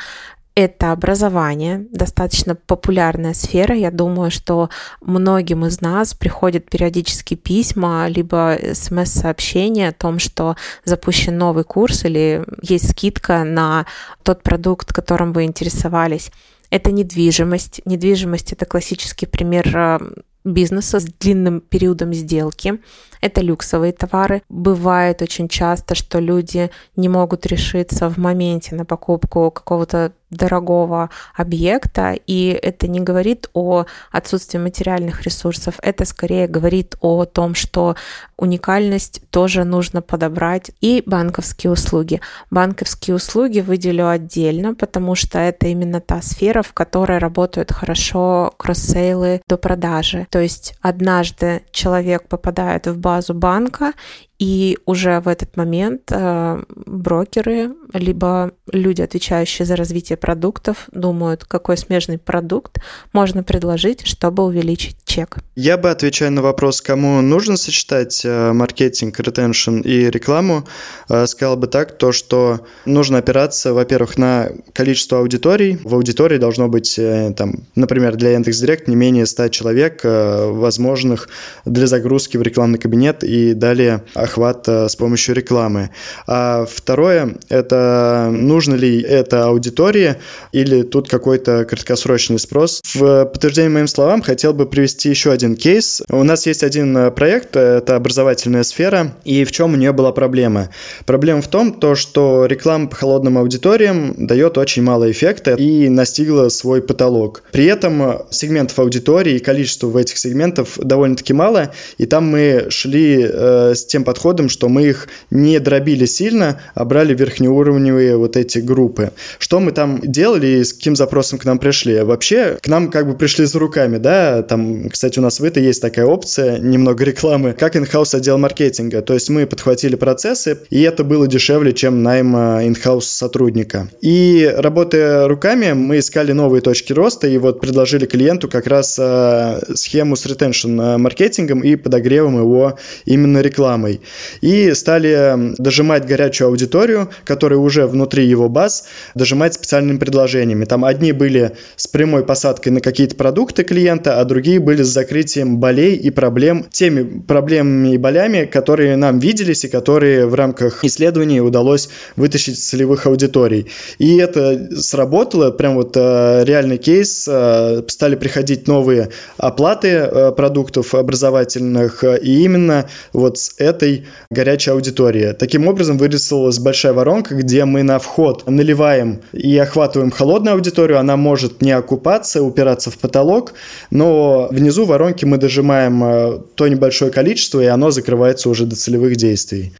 это 0.56 0.92
образование, 0.92 1.86
достаточно 1.92 2.54
популярная 2.54 3.34
сфера. 3.34 3.74
Я 3.76 3.92
думаю, 3.92 4.30
что 4.30 4.70
многим 5.00 5.66
из 5.66 5.80
нас 5.80 6.14
приходят 6.14 6.70
периодически 6.70 7.36
письма, 7.36 8.08
либо 8.10 8.58
смс-сообщения 8.74 9.90
о 9.90 9.94
том, 9.94 10.20
что 10.20 10.58
запущен 10.84 11.38
новый 11.38 11.64
курс 11.64 12.04
или 12.04 12.44
есть 12.62 12.92
скидка 12.92 13.46
на 13.46 13.86
тот 14.24 14.44
продукт, 14.44 14.92
которым 14.92 15.32
вы 15.32 15.44
интересовались. 15.44 16.32
Это 16.70 16.92
недвижимость. 16.92 17.82
Недвижимость– 17.86 18.52
это 18.54 18.66
классический 18.66 19.26
пример 19.26 19.76
э, 19.76 20.00
бизнеса 20.44 21.00
с 21.00 21.06
длинным 21.06 21.62
периодом 21.62 22.14
сделки. 22.14 22.80
Это 23.22 23.42
люксовые 23.42 23.94
товары. 23.94 24.42
Бывает 24.50 25.22
очень 25.22 25.48
часто, 25.48 25.96
что 25.96 26.20
люди 26.20 26.72
не 26.96 27.10
могут 27.10 27.46
решиться 27.46 28.10
в 28.10 28.18
моменте 28.18 28.76
на 28.76 28.86
покупку 28.86 29.52
какого-то 29.52 30.14
дорогого 30.30 31.10
объекта, 31.36 32.14
и 32.28 32.50
это 32.50 32.88
не 32.88 33.00
говорит 33.00 33.50
о 33.54 33.86
отсутствии 34.12 34.60
материальных 34.60 35.24
ресурсов, 35.24 35.76
это 35.82 36.06
скорее 36.06 36.48
говорит 36.48 36.96
о 37.02 37.26
том, 37.26 37.56
что 37.56 37.96
уникальность 38.38 39.22
тоже 39.32 39.64
нужно 39.64 40.02
подобрать. 40.02 40.72
И 40.82 41.04
банковские 41.06 41.72
услуги. 41.72 42.22
Банковские 42.52 43.16
услуги 43.16 43.60
выделю 43.60 44.08
отдельно, 44.08 44.76
потому 44.76 45.16
что 45.16 45.40
это 45.40 45.68
именно 45.68 46.00
та 46.00 46.22
сфера, 46.22 46.62
в 46.62 46.74
которой 46.74 47.18
работают 47.18 47.72
хорошо 47.72 48.54
кросс-сейлы 48.58 49.42
до 49.48 49.58
продажи. 49.58 50.28
То 50.30 50.40
есть 50.40 50.76
однажды 50.82 51.64
человек 51.72 52.28
попадает 52.28 52.88
в 52.88 52.98
базу 53.10 53.34
банка, 53.34 53.94
и 54.40 54.78
уже 54.86 55.20
в 55.20 55.28
этот 55.28 55.58
момент 55.58 56.12
э, 56.12 56.64
брокеры, 56.86 57.74
либо 57.94 58.52
люди, 58.72 59.02
отвечающие 59.02 59.66
за 59.66 59.76
развитие 59.76 60.18
продуктов, 60.18 60.88
думают, 60.94 61.44
какой 61.44 61.76
смежный 61.76 62.18
продукт 62.18 62.78
можно 63.12 63.44
предложить, 63.44 64.08
чтобы 64.08 64.46
увеличить 64.46 64.96
чек. 65.04 65.40
Я 65.56 65.78
бы, 65.78 65.90
отвечая 65.90 66.30
на 66.30 66.42
вопрос, 66.42 66.82
кому 66.82 67.20
нужно 67.22 67.58
сочетать 67.58 68.22
э, 68.24 68.54
маркетинг, 68.54 69.20
ретеншн 69.20 69.82
и 69.82 70.10
рекламу, 70.10 70.66
э, 71.10 71.28
сказал 71.28 71.58
бы 71.58 71.68
так, 71.68 71.98
то, 71.98 72.14
что 72.14 72.62
нужно 72.86 73.18
опираться, 73.18 73.74
во-первых, 73.74 74.18
на 74.18 74.52
количество 74.72 75.20
аудиторий. 75.20 75.80
В 75.84 75.96
аудитории 75.96 76.38
должно 76.38 76.70
быть, 76.70 76.98
там, 77.36 77.66
например, 77.76 78.16
для 78.16 78.32
Яндекс.Директ 78.32 78.88
не 78.88 78.96
менее 78.96 79.26
100 79.26 79.50
человек, 79.50 80.02
возможных 80.04 81.28
для 81.66 81.88
загрузки 81.88 82.38
в 82.38 82.42
рекламный 82.42 82.80
кабинет 82.80 83.24
и 83.26 83.54
далее 83.54 84.04
охват 84.30 84.68
с 84.68 84.96
помощью 84.96 85.36
рекламы. 85.36 85.90
А 86.28 86.66
второе– 86.66 87.36
это 87.50 88.30
нужно 88.32 88.76
ли 88.76 89.02
это 89.02 89.46
аудитории 89.46 90.16
или 90.52 90.84
тут 90.84 91.10
какой-то 91.10 91.66
краткосрочный 91.66 92.40
спрос. 92.40 92.82
В 92.94 93.26
подтверждение 93.26 93.70
моим 93.72 93.88
словам 93.88 94.22
хотел 94.22 94.54
бы 94.54 94.66
привести 94.66 95.10
еще 95.10 95.32
один 95.32 95.56
кейс. 95.56 96.02
У 96.10 96.24
нас 96.24 96.46
есть 96.46 96.64
один 96.64 97.12
проект, 97.12 97.56
это 97.56 97.96
образовательная 97.96 98.64
сфера, 98.64 99.16
и 99.26 99.44
в 99.44 99.52
чем 99.52 99.74
у 99.74 99.78
нее 99.78 99.92
была 99.92 100.12
проблема? 100.12 100.70
Проблема 101.06 101.42
в 101.42 101.48
том, 101.48 101.74
то, 101.74 101.96
что 101.96 102.46
реклама 102.46 102.88
по 102.88 102.96
холодным 102.96 103.38
аудиториям 103.38 104.14
дает 104.18 104.58
очень 104.58 104.84
мало 104.84 105.10
эффекта 105.10 105.56
и 105.56 105.90
настигла 105.90 106.50
свой 106.50 106.82
потолок. 106.82 107.44
При 107.52 107.66
этом 107.66 108.24
сегментов 108.30 108.80
аудитории 108.80 109.36
и 109.36 109.40
количество 109.40 109.88
в 109.88 109.98
этих 109.98 110.18
сегментов 110.18 110.78
довольно-таки 110.78 111.34
мало, 111.34 111.72
и 111.98 112.06
там 112.06 112.28
мы 112.28 112.68
шли 112.70 113.28
э, 113.28 113.74
с 113.76 113.86
тем 113.86 114.04
подходом, 114.04 114.19
что 114.50 114.70
мы 114.70 114.84
их 114.84 115.08
не 115.32 115.60
дробили 115.60 116.06
сильно, 116.06 116.62
а 116.76 116.86
брали 116.86 117.14
верхнеуровневые 117.14 118.18
вот 118.18 118.38
эти 118.38 118.60
группы. 118.60 119.12
Что 119.40 119.60
мы 119.60 119.72
там 119.72 120.00
делали 120.04 120.48
и 120.48 120.64
с 120.64 120.74
каким 120.74 120.96
запросом 120.96 121.40
к 121.40 121.46
нам 121.46 121.60
пришли? 121.60 122.02
Вообще, 122.02 122.58
к 122.62 122.68
нам 122.68 122.92
как 122.92 123.08
бы 123.08 123.16
пришли 123.16 123.46
за 123.46 123.60
руками, 123.60 123.98
да, 123.98 124.44
там, 124.44 124.90
кстати, 124.90 125.20
у 125.20 125.22
нас 125.22 125.40
в 125.40 125.44
этой 125.44 125.64
есть 125.64 125.82
такая 125.82 126.06
опция, 126.06 126.60
немного 126.60 127.04
рекламы, 127.04 127.54
как 127.54 127.76
in-house 127.76 128.16
отдел 128.16 128.38
маркетинга, 128.38 129.02
то 129.02 129.14
есть 129.14 129.30
мы 129.30 129.46
подхватили 129.48 129.96
процессы, 129.96 130.60
и 130.70 130.82
это 130.82 131.04
было 131.04 131.28
дешевле, 131.28 131.74
чем 131.74 132.04
найм 132.04 132.36
in-house 132.36 133.02
сотрудника. 133.02 133.90
И 134.02 134.54
работая 134.58 135.28
руками, 135.28 135.74
мы 135.74 136.00
искали 136.00 136.32
новые 136.32 136.62
точки 136.62 136.94
роста, 136.94 137.28
и 137.28 137.38
вот 137.38 137.62
предложили 137.62 138.06
клиенту 138.06 138.50
как 138.50 138.68
раз 138.68 138.98
э, 139.00 139.62
схему 139.76 140.16
с 140.16 140.26
retention 140.26 140.98
маркетингом 140.98 141.62
и 141.62 141.76
подогревом 141.76 142.38
его 142.40 142.78
именно 143.06 143.42
рекламой. 143.42 144.02
И 144.42 144.74
стали 144.74 145.54
дожимать 145.58 146.06
горячую 146.06 146.50
аудиторию, 146.50 147.10
которая 147.24 147.60
уже 147.60 147.88
внутри 147.88 148.26
его 148.26 148.50
баз, 148.50 148.86
дожимать 149.16 149.54
специальными 149.54 149.98
предложениями. 149.98 150.66
Там 150.66 150.86
одни 150.86 151.12
были 151.12 151.52
с 151.76 151.88
прямой 151.88 152.26
посадкой 152.26 152.72
на 152.72 152.82
какие-то 152.82 153.16
продукты 153.16 153.64
клиента, 153.64 154.20
а 154.20 154.26
другие 154.26 154.60
были 154.60 154.84
с 154.84 154.88
закрытием 154.88 155.58
болей 155.58 155.96
и 155.96 156.10
проблем, 156.10 156.66
теми 156.72 157.22
проблемами 157.22 157.94
и 157.94 157.98
болями, 157.98 158.46
которые 158.46 158.96
нам 158.96 159.20
виделись 159.20 159.66
и 159.66 159.68
которые 159.68 160.26
в 160.26 160.34
рамках 160.34 160.84
исследований 160.84 161.42
удалось 161.42 161.90
вытащить 162.16 162.62
целевых 162.62 163.06
аудиторий. 163.06 163.68
И 163.98 164.18
это 164.18 164.70
сработало, 164.80 165.52
прям 165.52 165.76
вот 165.76 165.96
э, 165.96 166.44
реальный 166.46 166.78
кейс, 166.78 167.28
э, 167.28 167.84
стали 167.88 168.16
приходить 168.16 168.68
новые 168.68 169.10
оплаты 169.38 169.88
э, 169.88 170.32
продуктов 170.32 170.96
образовательных, 170.96 172.04
и 172.04 172.44
именно 172.44 172.88
вот 173.14 173.38
с 173.38 173.54
этой 173.58 173.99
горячей 174.30 174.72
аудитории. 174.72 175.34
Таким 175.34 175.68
образом 175.68 175.98
вырисовалась 175.98 176.60
большая 176.60 176.94
воронка, 176.94 177.36
где 177.36 177.66
мы 177.66 177.84
на 177.84 178.00
вход 178.00 178.48
наливаем 178.48 179.22
и 179.32 179.58
охватываем 179.58 180.12
холодную 180.12 180.56
аудиторию, 180.56 181.00
она 181.00 181.18
может 181.18 181.62
не 181.62 181.72
окупаться, 181.72 182.42
упираться 182.44 182.92
в 182.92 182.98
потолок, 182.98 183.54
но 183.92 184.48
внизу 184.52 184.86
воронки 184.86 185.26
мы 185.26 185.38
дожимаем 185.38 186.04
э, 186.04 186.40
то 186.56 186.68
небольшое 186.68 187.12
количество, 187.12 187.62
и 187.62 187.66
оно 187.66 187.92
закрывается 187.92 188.50
уже 188.50 188.66
до 188.66 188.76
целевых 188.76 189.16
действий. 189.16 189.74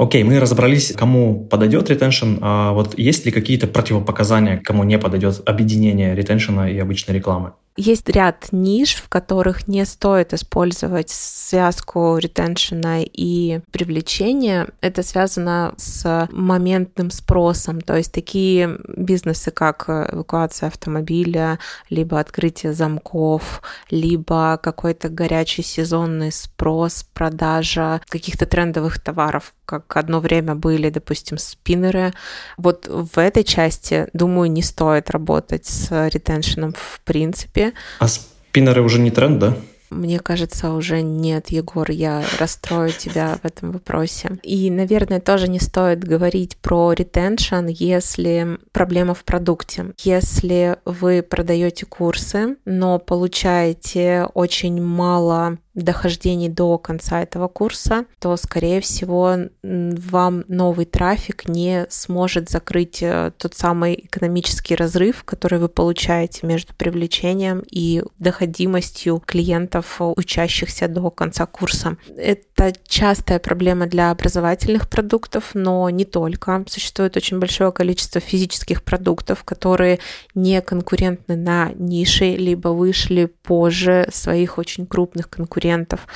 Окей, 0.00 0.24
мы 0.24 0.40
разобрались, 0.40 0.94
кому 0.96 1.44
подойдет 1.44 1.90
ретеншн. 1.90 2.38
А 2.40 2.72
вот 2.72 2.98
есть 2.98 3.26
ли 3.26 3.30
какие-то 3.30 3.66
противопоказания, 3.66 4.56
кому 4.56 4.82
не 4.82 4.98
подойдет 4.98 5.42
объединение 5.44 6.14
ретеншена 6.14 6.70
и 6.70 6.78
обычной 6.78 7.16
рекламы? 7.16 7.52
Есть 7.82 8.10
ряд 8.10 8.48
ниш, 8.52 8.96
в 8.96 9.08
которых 9.08 9.66
не 9.66 9.86
стоит 9.86 10.34
использовать 10.34 11.08
связку 11.08 12.18
ретеншена 12.18 12.98
и 13.04 13.60
привлечения. 13.70 14.68
Это 14.82 15.02
связано 15.02 15.72
с 15.78 16.28
моментным 16.30 17.10
спросом, 17.10 17.80
то 17.80 17.96
есть 17.96 18.12
такие 18.12 18.76
бизнесы, 18.86 19.50
как 19.50 19.88
эвакуация 19.88 20.66
автомобиля, 20.66 21.58
либо 21.88 22.20
открытие 22.20 22.74
замков, 22.74 23.62
либо 23.88 24.60
какой-то 24.62 25.08
горячий 25.08 25.62
сезонный 25.62 26.32
спрос, 26.32 27.06
продажа 27.14 28.02
каких-то 28.10 28.44
трендовых 28.44 29.00
товаров, 29.00 29.54
как 29.64 29.96
одно 29.96 30.20
время 30.20 30.54
были, 30.54 30.90
допустим, 30.90 31.38
спиннеры. 31.38 32.12
Вот 32.58 32.88
в 32.88 33.16
этой 33.18 33.42
части, 33.42 34.08
думаю, 34.12 34.50
не 34.50 34.62
стоит 34.62 35.08
работать 35.08 35.64
с 35.64 36.08
ретеншеном 36.10 36.74
в 36.74 37.00
принципе. 37.04 37.69
А 37.98 38.08
спиннеры 38.08 38.82
уже 38.82 38.98
не 38.98 39.10
тренд, 39.10 39.38
да? 39.38 39.56
Мне 39.90 40.20
кажется, 40.20 40.72
уже 40.72 41.02
нет, 41.02 41.50
Егор, 41.50 41.90
я 41.90 42.24
расстрою 42.38 42.92
тебя 42.92 43.38
в 43.42 43.44
этом 43.44 43.72
вопросе. 43.72 44.38
И, 44.44 44.70
наверное, 44.70 45.20
тоже 45.20 45.48
не 45.48 45.58
стоит 45.58 46.04
говорить 46.04 46.56
про 46.58 46.92
ретеншн, 46.92 47.66
если 47.66 48.58
проблема 48.70 49.14
в 49.14 49.24
продукте. 49.24 49.86
Если 49.98 50.76
вы 50.84 51.22
продаете 51.22 51.86
курсы, 51.86 52.56
но 52.64 53.00
получаете 53.00 54.28
очень 54.34 54.80
мало 54.80 55.58
дохождений 55.74 56.48
до 56.48 56.78
конца 56.78 57.22
этого 57.22 57.48
курса, 57.48 58.06
то, 58.18 58.36
скорее 58.36 58.80
всего, 58.80 59.36
вам 59.62 60.44
новый 60.48 60.84
трафик 60.84 61.48
не 61.48 61.86
сможет 61.90 62.50
закрыть 62.50 63.02
э, 63.02 63.32
тот 63.38 63.54
самый 63.54 63.94
экономический 63.94 64.74
разрыв, 64.74 65.22
который 65.24 65.58
вы 65.60 65.68
получаете 65.68 66.46
между 66.46 66.74
привлечением 66.74 67.62
и 67.70 68.02
доходимостью 68.18 69.22
клиентов, 69.24 70.00
учащихся 70.00 70.88
до 70.88 71.10
конца 71.10 71.46
курса. 71.46 71.96
Это 72.16 72.72
частая 72.86 73.38
проблема 73.38 73.86
для 73.86 74.10
образовательных 74.10 74.88
продуктов, 74.88 75.50
но 75.54 75.88
не 75.90 76.04
только. 76.04 76.64
Существует 76.68 77.16
очень 77.16 77.38
большое 77.38 77.70
количество 77.70 78.20
физических 78.20 78.82
продуктов, 78.82 79.44
которые 79.44 80.00
не 80.34 80.60
конкурентны 80.60 81.36
на 81.36 81.70
нише, 81.74 82.34
либо 82.36 82.68
вышли 82.68 83.26
позже 83.26 84.08
своих 84.10 84.58
очень 84.58 84.86
крупных 84.86 85.30
конкурентов 85.30 85.59
конкурентов 85.60 86.06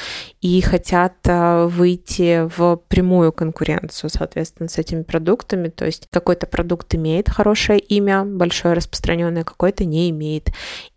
и 0.40 0.60
хотят 0.60 1.14
э, 1.24 1.66
выйти 1.66 2.48
в 2.56 2.76
прямую 2.88 3.32
конкуренцию, 3.32 4.10
соответственно, 4.10 4.68
с 4.68 4.78
этими 4.78 5.02
продуктами. 5.02 5.68
То 5.68 5.84
есть 5.84 6.08
какой-то 6.10 6.46
продукт 6.46 6.94
имеет 6.94 7.28
хорошее 7.28 7.78
имя, 7.78 8.24
большое 8.24 8.74
распространенное, 8.74 9.44
какой-то 9.44 9.84
не 9.84 10.10
имеет. 10.10 10.50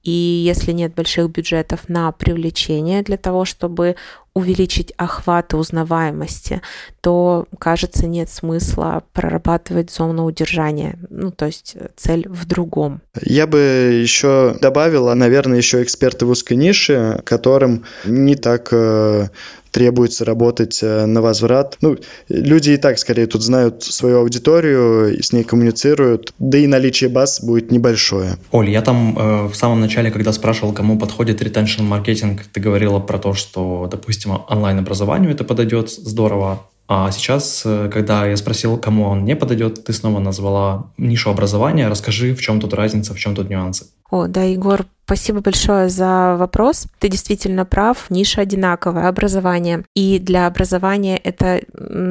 И 0.07 0.09
если 0.09 0.71
нет 0.71 0.95
больших 0.95 1.29
бюджетов 1.31 1.89
на 1.89 2.13
привлечение 2.13 3.03
для 3.03 3.17
того, 3.17 3.43
чтобы 3.43 3.97
увеличить 4.33 4.93
охват 4.95 5.51
и 5.51 5.57
узнаваемости, 5.57 6.61
то, 7.01 7.45
кажется, 7.59 8.07
нет 8.07 8.29
смысла 8.29 9.03
прорабатывать 9.11 9.91
зону 9.91 10.23
удержания. 10.23 10.97
Ну, 11.09 11.31
то 11.31 11.47
есть 11.47 11.75
цель 11.97 12.25
в 12.29 12.45
другом. 12.45 13.01
Я 13.21 13.47
бы 13.47 13.59
еще 14.01 14.55
добавила, 14.61 15.13
наверное, 15.13 15.57
еще 15.57 15.83
эксперты 15.83 16.25
в 16.25 16.29
узкой 16.29 16.55
нише, 16.55 17.21
которым 17.25 17.83
не 18.05 18.35
так 18.35 18.69
э, 18.71 19.27
требуется 19.71 20.25
работать 20.25 20.79
э, 20.81 21.05
на 21.05 21.21
возврат. 21.21 21.77
Ну, 21.81 21.97
люди 22.29 22.71
и 22.71 22.77
так, 22.77 22.99
скорее, 22.99 23.27
тут 23.27 23.43
знают 23.43 23.83
свою 23.83 24.19
аудиторию, 24.19 25.21
с 25.21 25.31
ней 25.33 25.43
коммуницируют, 25.43 26.33
да 26.39 26.57
и 26.57 26.67
наличие 26.67 27.09
баз 27.09 27.41
будет 27.41 27.71
небольшое. 27.71 28.37
Оль, 28.51 28.69
я 28.69 28.81
там 28.81 29.17
э, 29.17 29.47
в 29.47 29.55
самом 29.55 29.81
начале, 29.81 30.11
когда 30.11 30.31
спрашивал, 30.33 30.73
кому 30.73 30.97
подходит 30.97 31.41
retention 31.41 31.83
маркетинг, 31.83 32.43
ты 32.51 32.59
говорила 32.59 32.99
про 32.99 33.19
то, 33.19 33.33
что, 33.33 33.87
допустим, 33.91 34.31
онлайн-образованию 34.47 35.31
это 35.31 35.43
подойдет 35.43 35.89
здорово, 35.89 36.63
а 36.87 37.11
сейчас, 37.11 37.63
э, 37.65 37.89
когда 37.91 38.25
я 38.25 38.37
спросил, 38.37 38.77
кому 38.77 39.05
он 39.05 39.25
не 39.25 39.35
подойдет, 39.35 39.83
ты 39.83 39.93
снова 39.93 40.19
назвала 40.19 40.91
нишу 40.97 41.29
образования. 41.29 41.89
Расскажи, 41.89 42.33
в 42.33 42.41
чем 42.41 42.61
тут 42.61 42.73
разница, 42.73 43.13
в 43.13 43.19
чем 43.19 43.35
тут 43.35 43.49
нюансы. 43.49 43.87
О, 44.09 44.27
да, 44.27 44.43
Егор, 44.43 44.85
Спасибо 45.07 45.39
большое 45.39 45.87
за 45.87 46.35
вопрос. 46.37 46.85
Ты 46.99 47.07
действительно 47.07 47.63
прав, 47.63 48.09
ниша 48.09 48.41
одинаковая, 48.41 49.07
образование. 49.07 49.85
И 49.95 50.19
для 50.19 50.47
образования 50.47 51.15
это 51.15 51.61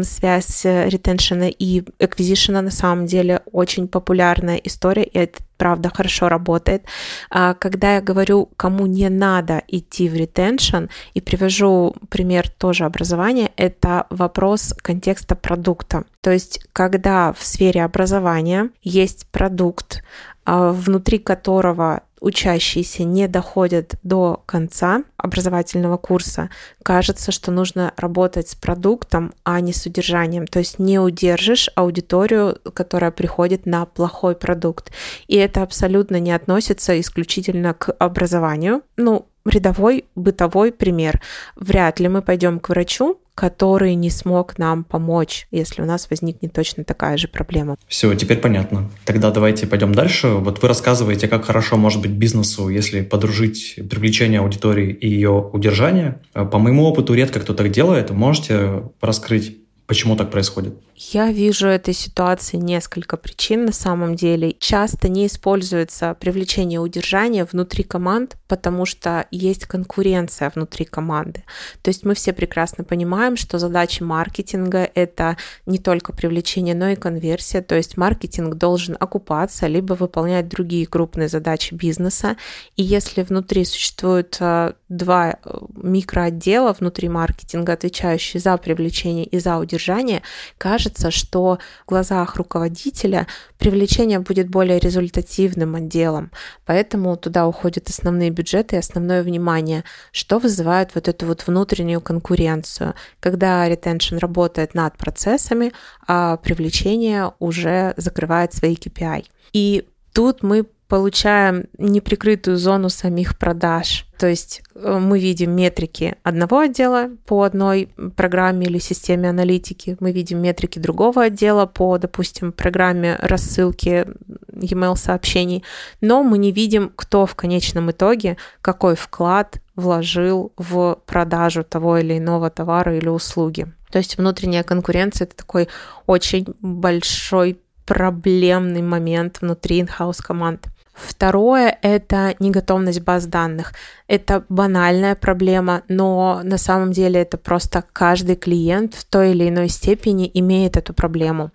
связь 0.02 0.64
ретеншена 0.64 1.48
и 1.48 1.82
эквизишена 1.98 2.62
на 2.62 2.70
самом 2.70 3.04
деле 3.04 3.42
очень 3.52 3.86
популярная 3.86 4.56
история, 4.56 5.04
и 5.04 5.18
это 5.18 5.42
правда 5.56 5.90
хорошо 5.94 6.28
работает. 6.28 6.84
А 7.30 7.54
когда 7.54 7.94
я 7.94 8.00
говорю, 8.00 8.50
кому 8.56 8.86
не 8.86 9.08
надо 9.08 9.62
идти 9.68 10.08
в 10.08 10.14
ретеншн, 10.14 10.86
и 11.14 11.20
привожу 11.20 11.94
пример 12.08 12.48
тоже 12.48 12.84
образования, 12.84 13.50
это 13.56 14.06
вопрос 14.10 14.74
контекста 14.82 15.34
продукта. 15.34 16.04
То 16.20 16.30
есть, 16.30 16.60
когда 16.72 17.32
в 17.32 17.42
сфере 17.42 17.84
образования 17.84 18.70
есть 18.82 19.26
продукт, 19.30 20.02
а, 20.44 20.72
внутри 20.72 21.18
которого 21.18 22.02
учащиеся 22.20 23.04
не 23.04 23.28
доходят 23.28 23.94
до 24.02 24.42
конца 24.46 25.02
образовательного 25.16 25.96
курса, 25.96 26.50
кажется, 26.82 27.32
что 27.32 27.50
нужно 27.50 27.92
работать 27.96 28.48
с 28.48 28.54
продуктом, 28.54 29.34
а 29.44 29.60
не 29.60 29.72
с 29.72 29.86
удержанием. 29.86 30.46
То 30.46 30.60
есть 30.60 30.78
не 30.78 30.98
удержишь 30.98 31.70
аудиторию, 31.74 32.58
которая 32.74 33.10
приходит 33.10 33.66
на 33.66 33.86
плохой 33.86 34.34
продукт. 34.34 34.92
И 35.26 35.36
это 35.36 35.62
абсолютно 35.62 36.20
не 36.20 36.32
относится 36.32 36.98
исключительно 37.00 37.74
к 37.74 37.90
образованию. 37.92 38.82
Ну, 38.96 39.26
рядовой 39.44 40.06
бытовой 40.14 40.72
пример. 40.72 41.20
Вряд 41.54 42.00
ли 42.00 42.08
мы 42.08 42.22
пойдем 42.22 42.60
к 42.60 42.68
врачу, 42.68 43.20
который 43.36 43.94
не 43.94 44.08
смог 44.08 44.58
нам 44.58 44.82
помочь, 44.82 45.46
если 45.52 45.82
у 45.82 45.84
нас 45.84 46.08
возникнет 46.10 46.54
точно 46.54 46.84
такая 46.84 47.18
же 47.18 47.28
проблема. 47.28 47.76
Все, 47.86 48.12
теперь 48.14 48.38
понятно. 48.38 48.90
Тогда 49.04 49.30
давайте 49.30 49.66
пойдем 49.66 49.94
дальше. 49.94 50.28
Вот 50.28 50.62
вы 50.62 50.68
рассказываете, 50.68 51.28
как 51.28 51.44
хорошо 51.44 51.76
может 51.76 52.00
быть 52.00 52.12
бизнесу, 52.12 52.70
если 52.70 53.02
подружить 53.02 53.78
привлечение 53.90 54.40
аудитории 54.40 54.90
и 54.90 55.08
ее 55.08 55.50
удержание. 55.52 56.18
По 56.32 56.58
моему 56.58 56.84
опыту 56.84 57.12
редко 57.12 57.38
кто 57.38 57.52
так 57.52 57.70
делает. 57.70 58.10
Можете 58.10 58.84
раскрыть 59.02 59.58
Почему 59.86 60.16
так 60.16 60.30
происходит? 60.30 60.74
Я 60.96 61.30
вижу 61.30 61.68
этой 61.68 61.94
ситуации 61.94 62.56
несколько 62.56 63.16
причин 63.16 63.66
на 63.66 63.72
самом 63.72 64.16
деле. 64.16 64.56
Часто 64.58 65.08
не 65.08 65.26
используется 65.26 66.16
привлечение 66.18 66.80
удержания 66.80 67.44
внутри 67.44 67.84
команд, 67.84 68.36
потому 68.48 68.86
что 68.86 69.26
есть 69.30 69.66
конкуренция 69.66 70.50
внутри 70.54 70.86
команды. 70.86 71.44
То 71.82 71.90
есть 71.90 72.04
мы 72.04 72.14
все 72.14 72.32
прекрасно 72.32 72.82
понимаем, 72.82 73.36
что 73.36 73.58
задача 73.58 74.04
маркетинга— 74.04 74.90
это 74.94 75.36
не 75.66 75.78
только 75.78 76.12
привлечение, 76.12 76.74
но 76.74 76.88
и 76.88 76.96
конверсия. 76.96 77.60
То 77.60 77.76
есть 77.76 77.96
маркетинг 77.96 78.54
должен 78.54 78.96
окупаться, 78.98 79.66
либо 79.66 79.92
выполнять 79.92 80.48
другие 80.48 80.86
крупные 80.86 81.28
задачи 81.28 81.74
бизнеса. 81.74 82.36
И 82.76 82.82
если 82.82 83.22
внутри 83.22 83.66
существует 83.66 84.38
э, 84.40 84.72
два 84.88 85.30
э, 85.44 85.58
микроотдела 85.74 86.72
внутри 86.72 87.08
маркетинга, 87.08 87.74
отвечающие 87.74 88.40
за 88.40 88.56
привлечение 88.56 89.26
и 89.26 89.38
за 89.38 89.58
удержание, 89.58 89.75
удержания, 89.76 90.22
кажется, 90.58 91.10
что 91.10 91.58
в 91.84 91.88
глазах 91.88 92.36
руководителя 92.36 93.26
привлечение 93.58 94.18
будет 94.18 94.48
более 94.48 94.78
результативным 94.78 95.74
отделом. 95.76 96.30
Поэтому 96.64 97.16
туда 97.16 97.46
уходят 97.46 97.88
основные 97.88 98.30
бюджеты 98.30 98.76
и 98.76 98.78
основное 98.78 99.22
внимание, 99.22 99.84
что 100.12 100.38
вызывает 100.38 100.94
вот 100.94 101.08
эту 101.08 101.26
вот 101.26 101.46
внутреннюю 101.46 102.00
конкуренцию, 102.00 102.94
когда 103.20 103.68
ретеншн 103.68 104.16
работает 104.16 104.74
над 104.74 104.96
процессами, 104.96 105.72
а 106.06 106.36
привлечение 106.36 107.32
уже 107.38 107.94
закрывает 107.96 108.52
свои 108.52 108.74
KPI. 108.74 109.26
И 109.52 109.88
тут 110.12 110.42
мы 110.42 110.66
получаем 110.88 111.66
неприкрытую 111.78 112.56
зону 112.56 112.88
самих 112.88 113.38
продаж. 113.38 114.06
То 114.18 114.26
есть 114.26 114.62
э, 114.74 114.98
мы 114.98 115.18
видим 115.18 115.50
метрики 115.50 116.16
одного 116.22 116.60
отдела 116.60 117.10
по 117.26 117.42
одной 117.42 117.90
программе 118.16 118.66
или 118.66 118.78
системе 118.78 119.28
аналитики, 119.28 119.96
мы 120.00 120.12
видим 120.12 120.40
метрики 120.40 120.78
другого 120.78 121.24
отдела 121.24 121.66
по, 121.66 121.98
допустим, 121.98 122.52
программе 122.52 123.16
рассылки 123.20 124.06
e-mail 124.52 124.96
сообщений, 124.96 125.64
но 126.00 126.22
мы 126.22 126.38
не 126.38 126.52
видим, 126.52 126.92
кто 126.94 127.26
в 127.26 127.34
конечном 127.34 127.90
итоге 127.90 128.36
какой 128.60 128.94
вклад 128.94 129.60
вложил 129.74 130.52
в 130.56 130.98
продажу 131.04 131.64
того 131.64 131.98
или 131.98 132.16
иного 132.16 132.48
товара 132.48 132.96
или 132.96 133.08
услуги. 133.08 133.66
То 133.90 133.98
есть 133.98 134.18
внутренняя 134.18 134.62
конкуренция 134.62 135.26
это 135.26 135.36
такой 135.36 135.68
очень 136.06 136.46
большой 136.60 137.60
проблемный 137.84 138.82
момент 138.82 139.40
внутри 139.40 139.80
in-house 139.80 140.22
команд. 140.22 140.66
Второе— 140.96 141.78
это 141.82 142.34
неготовность 142.38 143.00
баз 143.00 143.26
данных. 143.26 143.74
Это 144.08 144.44
банальная 144.48 145.14
проблема, 145.14 145.82
но 145.88 146.40
на 146.42 146.56
самом 146.56 146.92
деле 146.92 147.20
это 147.20 147.36
просто 147.36 147.84
каждый 147.92 148.36
клиент 148.36 148.94
в 148.94 149.04
той 149.04 149.32
или 149.32 149.48
иной 149.48 149.68
степени 149.68 150.30
имеет 150.32 150.76
эту 150.76 150.94
проблему. 150.94 151.50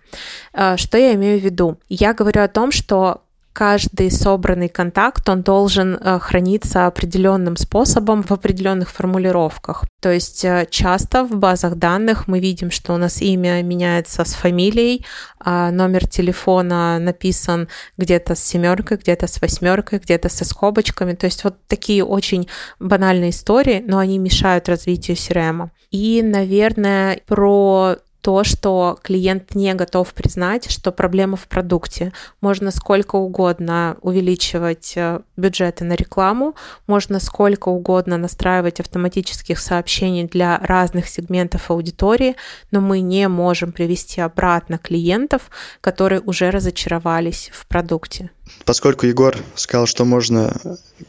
Э, 0.52 0.76
что 0.76 0.96
я 0.96 1.14
имею 1.14 1.40
в 1.40 1.44
виду? 1.44 1.78
Я 1.88 2.14
говорю 2.14 2.42
о 2.42 2.48
том, 2.48 2.70
что 2.70 3.21
каждый 3.52 4.10
собранный 4.10 4.68
контакт, 4.68 5.28
он 5.28 5.42
должен 5.42 5.94
э, 5.94 6.18
храниться 6.18 6.86
определенным 6.86 7.56
способом 7.56 8.22
в 8.22 8.32
определенных 8.32 8.90
формулировках. 8.90 9.84
То 10.00 10.10
есть 10.10 10.44
э, 10.44 10.66
часто 10.70 11.24
в 11.24 11.36
базах 11.36 11.76
данных 11.76 12.28
мы 12.28 12.40
видим, 12.40 12.70
что 12.70 12.94
у 12.94 12.96
нас 12.96 13.20
имя 13.20 13.62
меняется 13.62 14.24
с 14.24 14.34
фамилией, 14.34 15.04
а 15.38 15.70
номер 15.70 16.06
телефона 16.06 16.98
написан 16.98 17.68
где-то 17.98 18.34
с 18.34 18.42
семеркой, 18.42 18.98
где-то 18.98 19.26
с 19.26 19.40
восьмеркой, 19.40 19.98
где-то 19.98 20.28
со 20.28 20.44
скобочками. 20.44 21.14
То 21.14 21.26
есть 21.26 21.44
вот 21.44 21.56
такие 21.66 22.04
очень 22.04 22.48
банальные 22.80 23.30
истории, 23.30 23.84
но 23.86 23.98
они 23.98 24.18
мешают 24.18 24.68
развитию 24.68 25.16
CRM. 25.16 25.70
И, 25.90 26.22
наверное, 26.22 27.20
про 27.26 27.96
то, 28.22 28.44
что 28.44 28.98
клиент 29.02 29.54
не 29.56 29.74
готов 29.74 30.14
признать, 30.14 30.70
что 30.70 30.92
проблема 30.92 31.36
в 31.36 31.48
продукте. 31.48 32.12
Можно 32.40 32.70
сколько 32.70 33.16
угодно 33.16 33.96
увеличивать 34.00 34.92
э, 34.96 35.20
бюджеты 35.36 35.84
на 35.84 35.94
рекламу, 35.94 36.54
можно 36.86 37.18
сколько 37.18 37.68
угодно 37.68 38.16
настраивать 38.16 38.78
автоматических 38.78 39.58
сообщений 39.58 40.24
для 40.24 40.58
разных 40.58 41.08
сегментов 41.08 41.70
аудитории, 41.70 42.36
но 42.70 42.80
мы 42.80 43.00
не 43.00 43.26
можем 43.26 43.72
привести 43.72 44.20
обратно 44.20 44.78
клиентов, 44.78 45.50
которые 45.80 46.20
уже 46.20 46.50
разочаровались 46.50 47.50
в 47.52 47.66
продукте. 47.66 48.30
Поскольку 48.64 49.06
Егор 49.06 49.36
сказал, 49.54 49.86
что 49.86 50.04
можно 50.04 50.54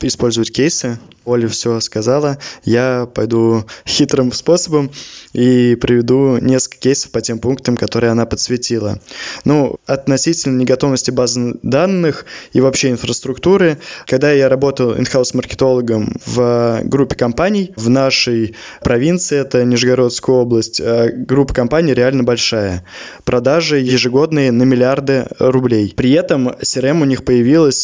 использовать 0.02 0.52
кейсы, 0.52 0.98
Оля 1.26 1.48
все 1.48 1.80
сказала, 1.80 2.38
я 2.64 3.08
пойду 3.14 3.66
хитрым 3.86 4.32
способом 4.32 4.92
и 5.34 5.76
приведу 5.76 6.38
несколько 6.38 6.78
кейсов 6.78 7.12
по 7.12 7.22
тем 7.22 7.40
пунктам, 7.40 7.78
которые 7.78 8.12
она 8.12 8.26
подсветила. 8.26 9.00
Ну, 9.46 9.78
относительно 9.86 10.58
неготовности 10.60 11.12
баз 11.12 11.38
данных 11.62 12.26
и 12.54 12.62
вообще 12.62 12.92
инфраструктуры, 12.92 13.78
когда 14.06 14.32
я 14.32 14.50
работал 14.50 14.98
инхаус 14.98 15.34
маркетологом 15.34 16.18
в 16.26 16.82
группе 16.84 17.16
компаний 17.16 17.72
в 17.76 17.90
нашей 17.90 18.56
провинции, 18.84 19.38
это 19.38 19.64
Нижегородская 19.64 20.36
область, 20.36 20.80
э, 20.80 21.12
группа 21.16 21.54
компаний 21.54 21.94
реально 21.94 22.24
большая. 22.24 22.84
Продажи 23.24 23.80
ежегодные 23.80 24.52
на 24.52 24.64
миллиарды 24.64 25.28
рублей. 25.40 25.94
При 25.96 26.12
этом 26.12 26.50
CRM 26.50 27.02
у 27.02 27.06
них 27.06 27.24
появилась 27.24 27.33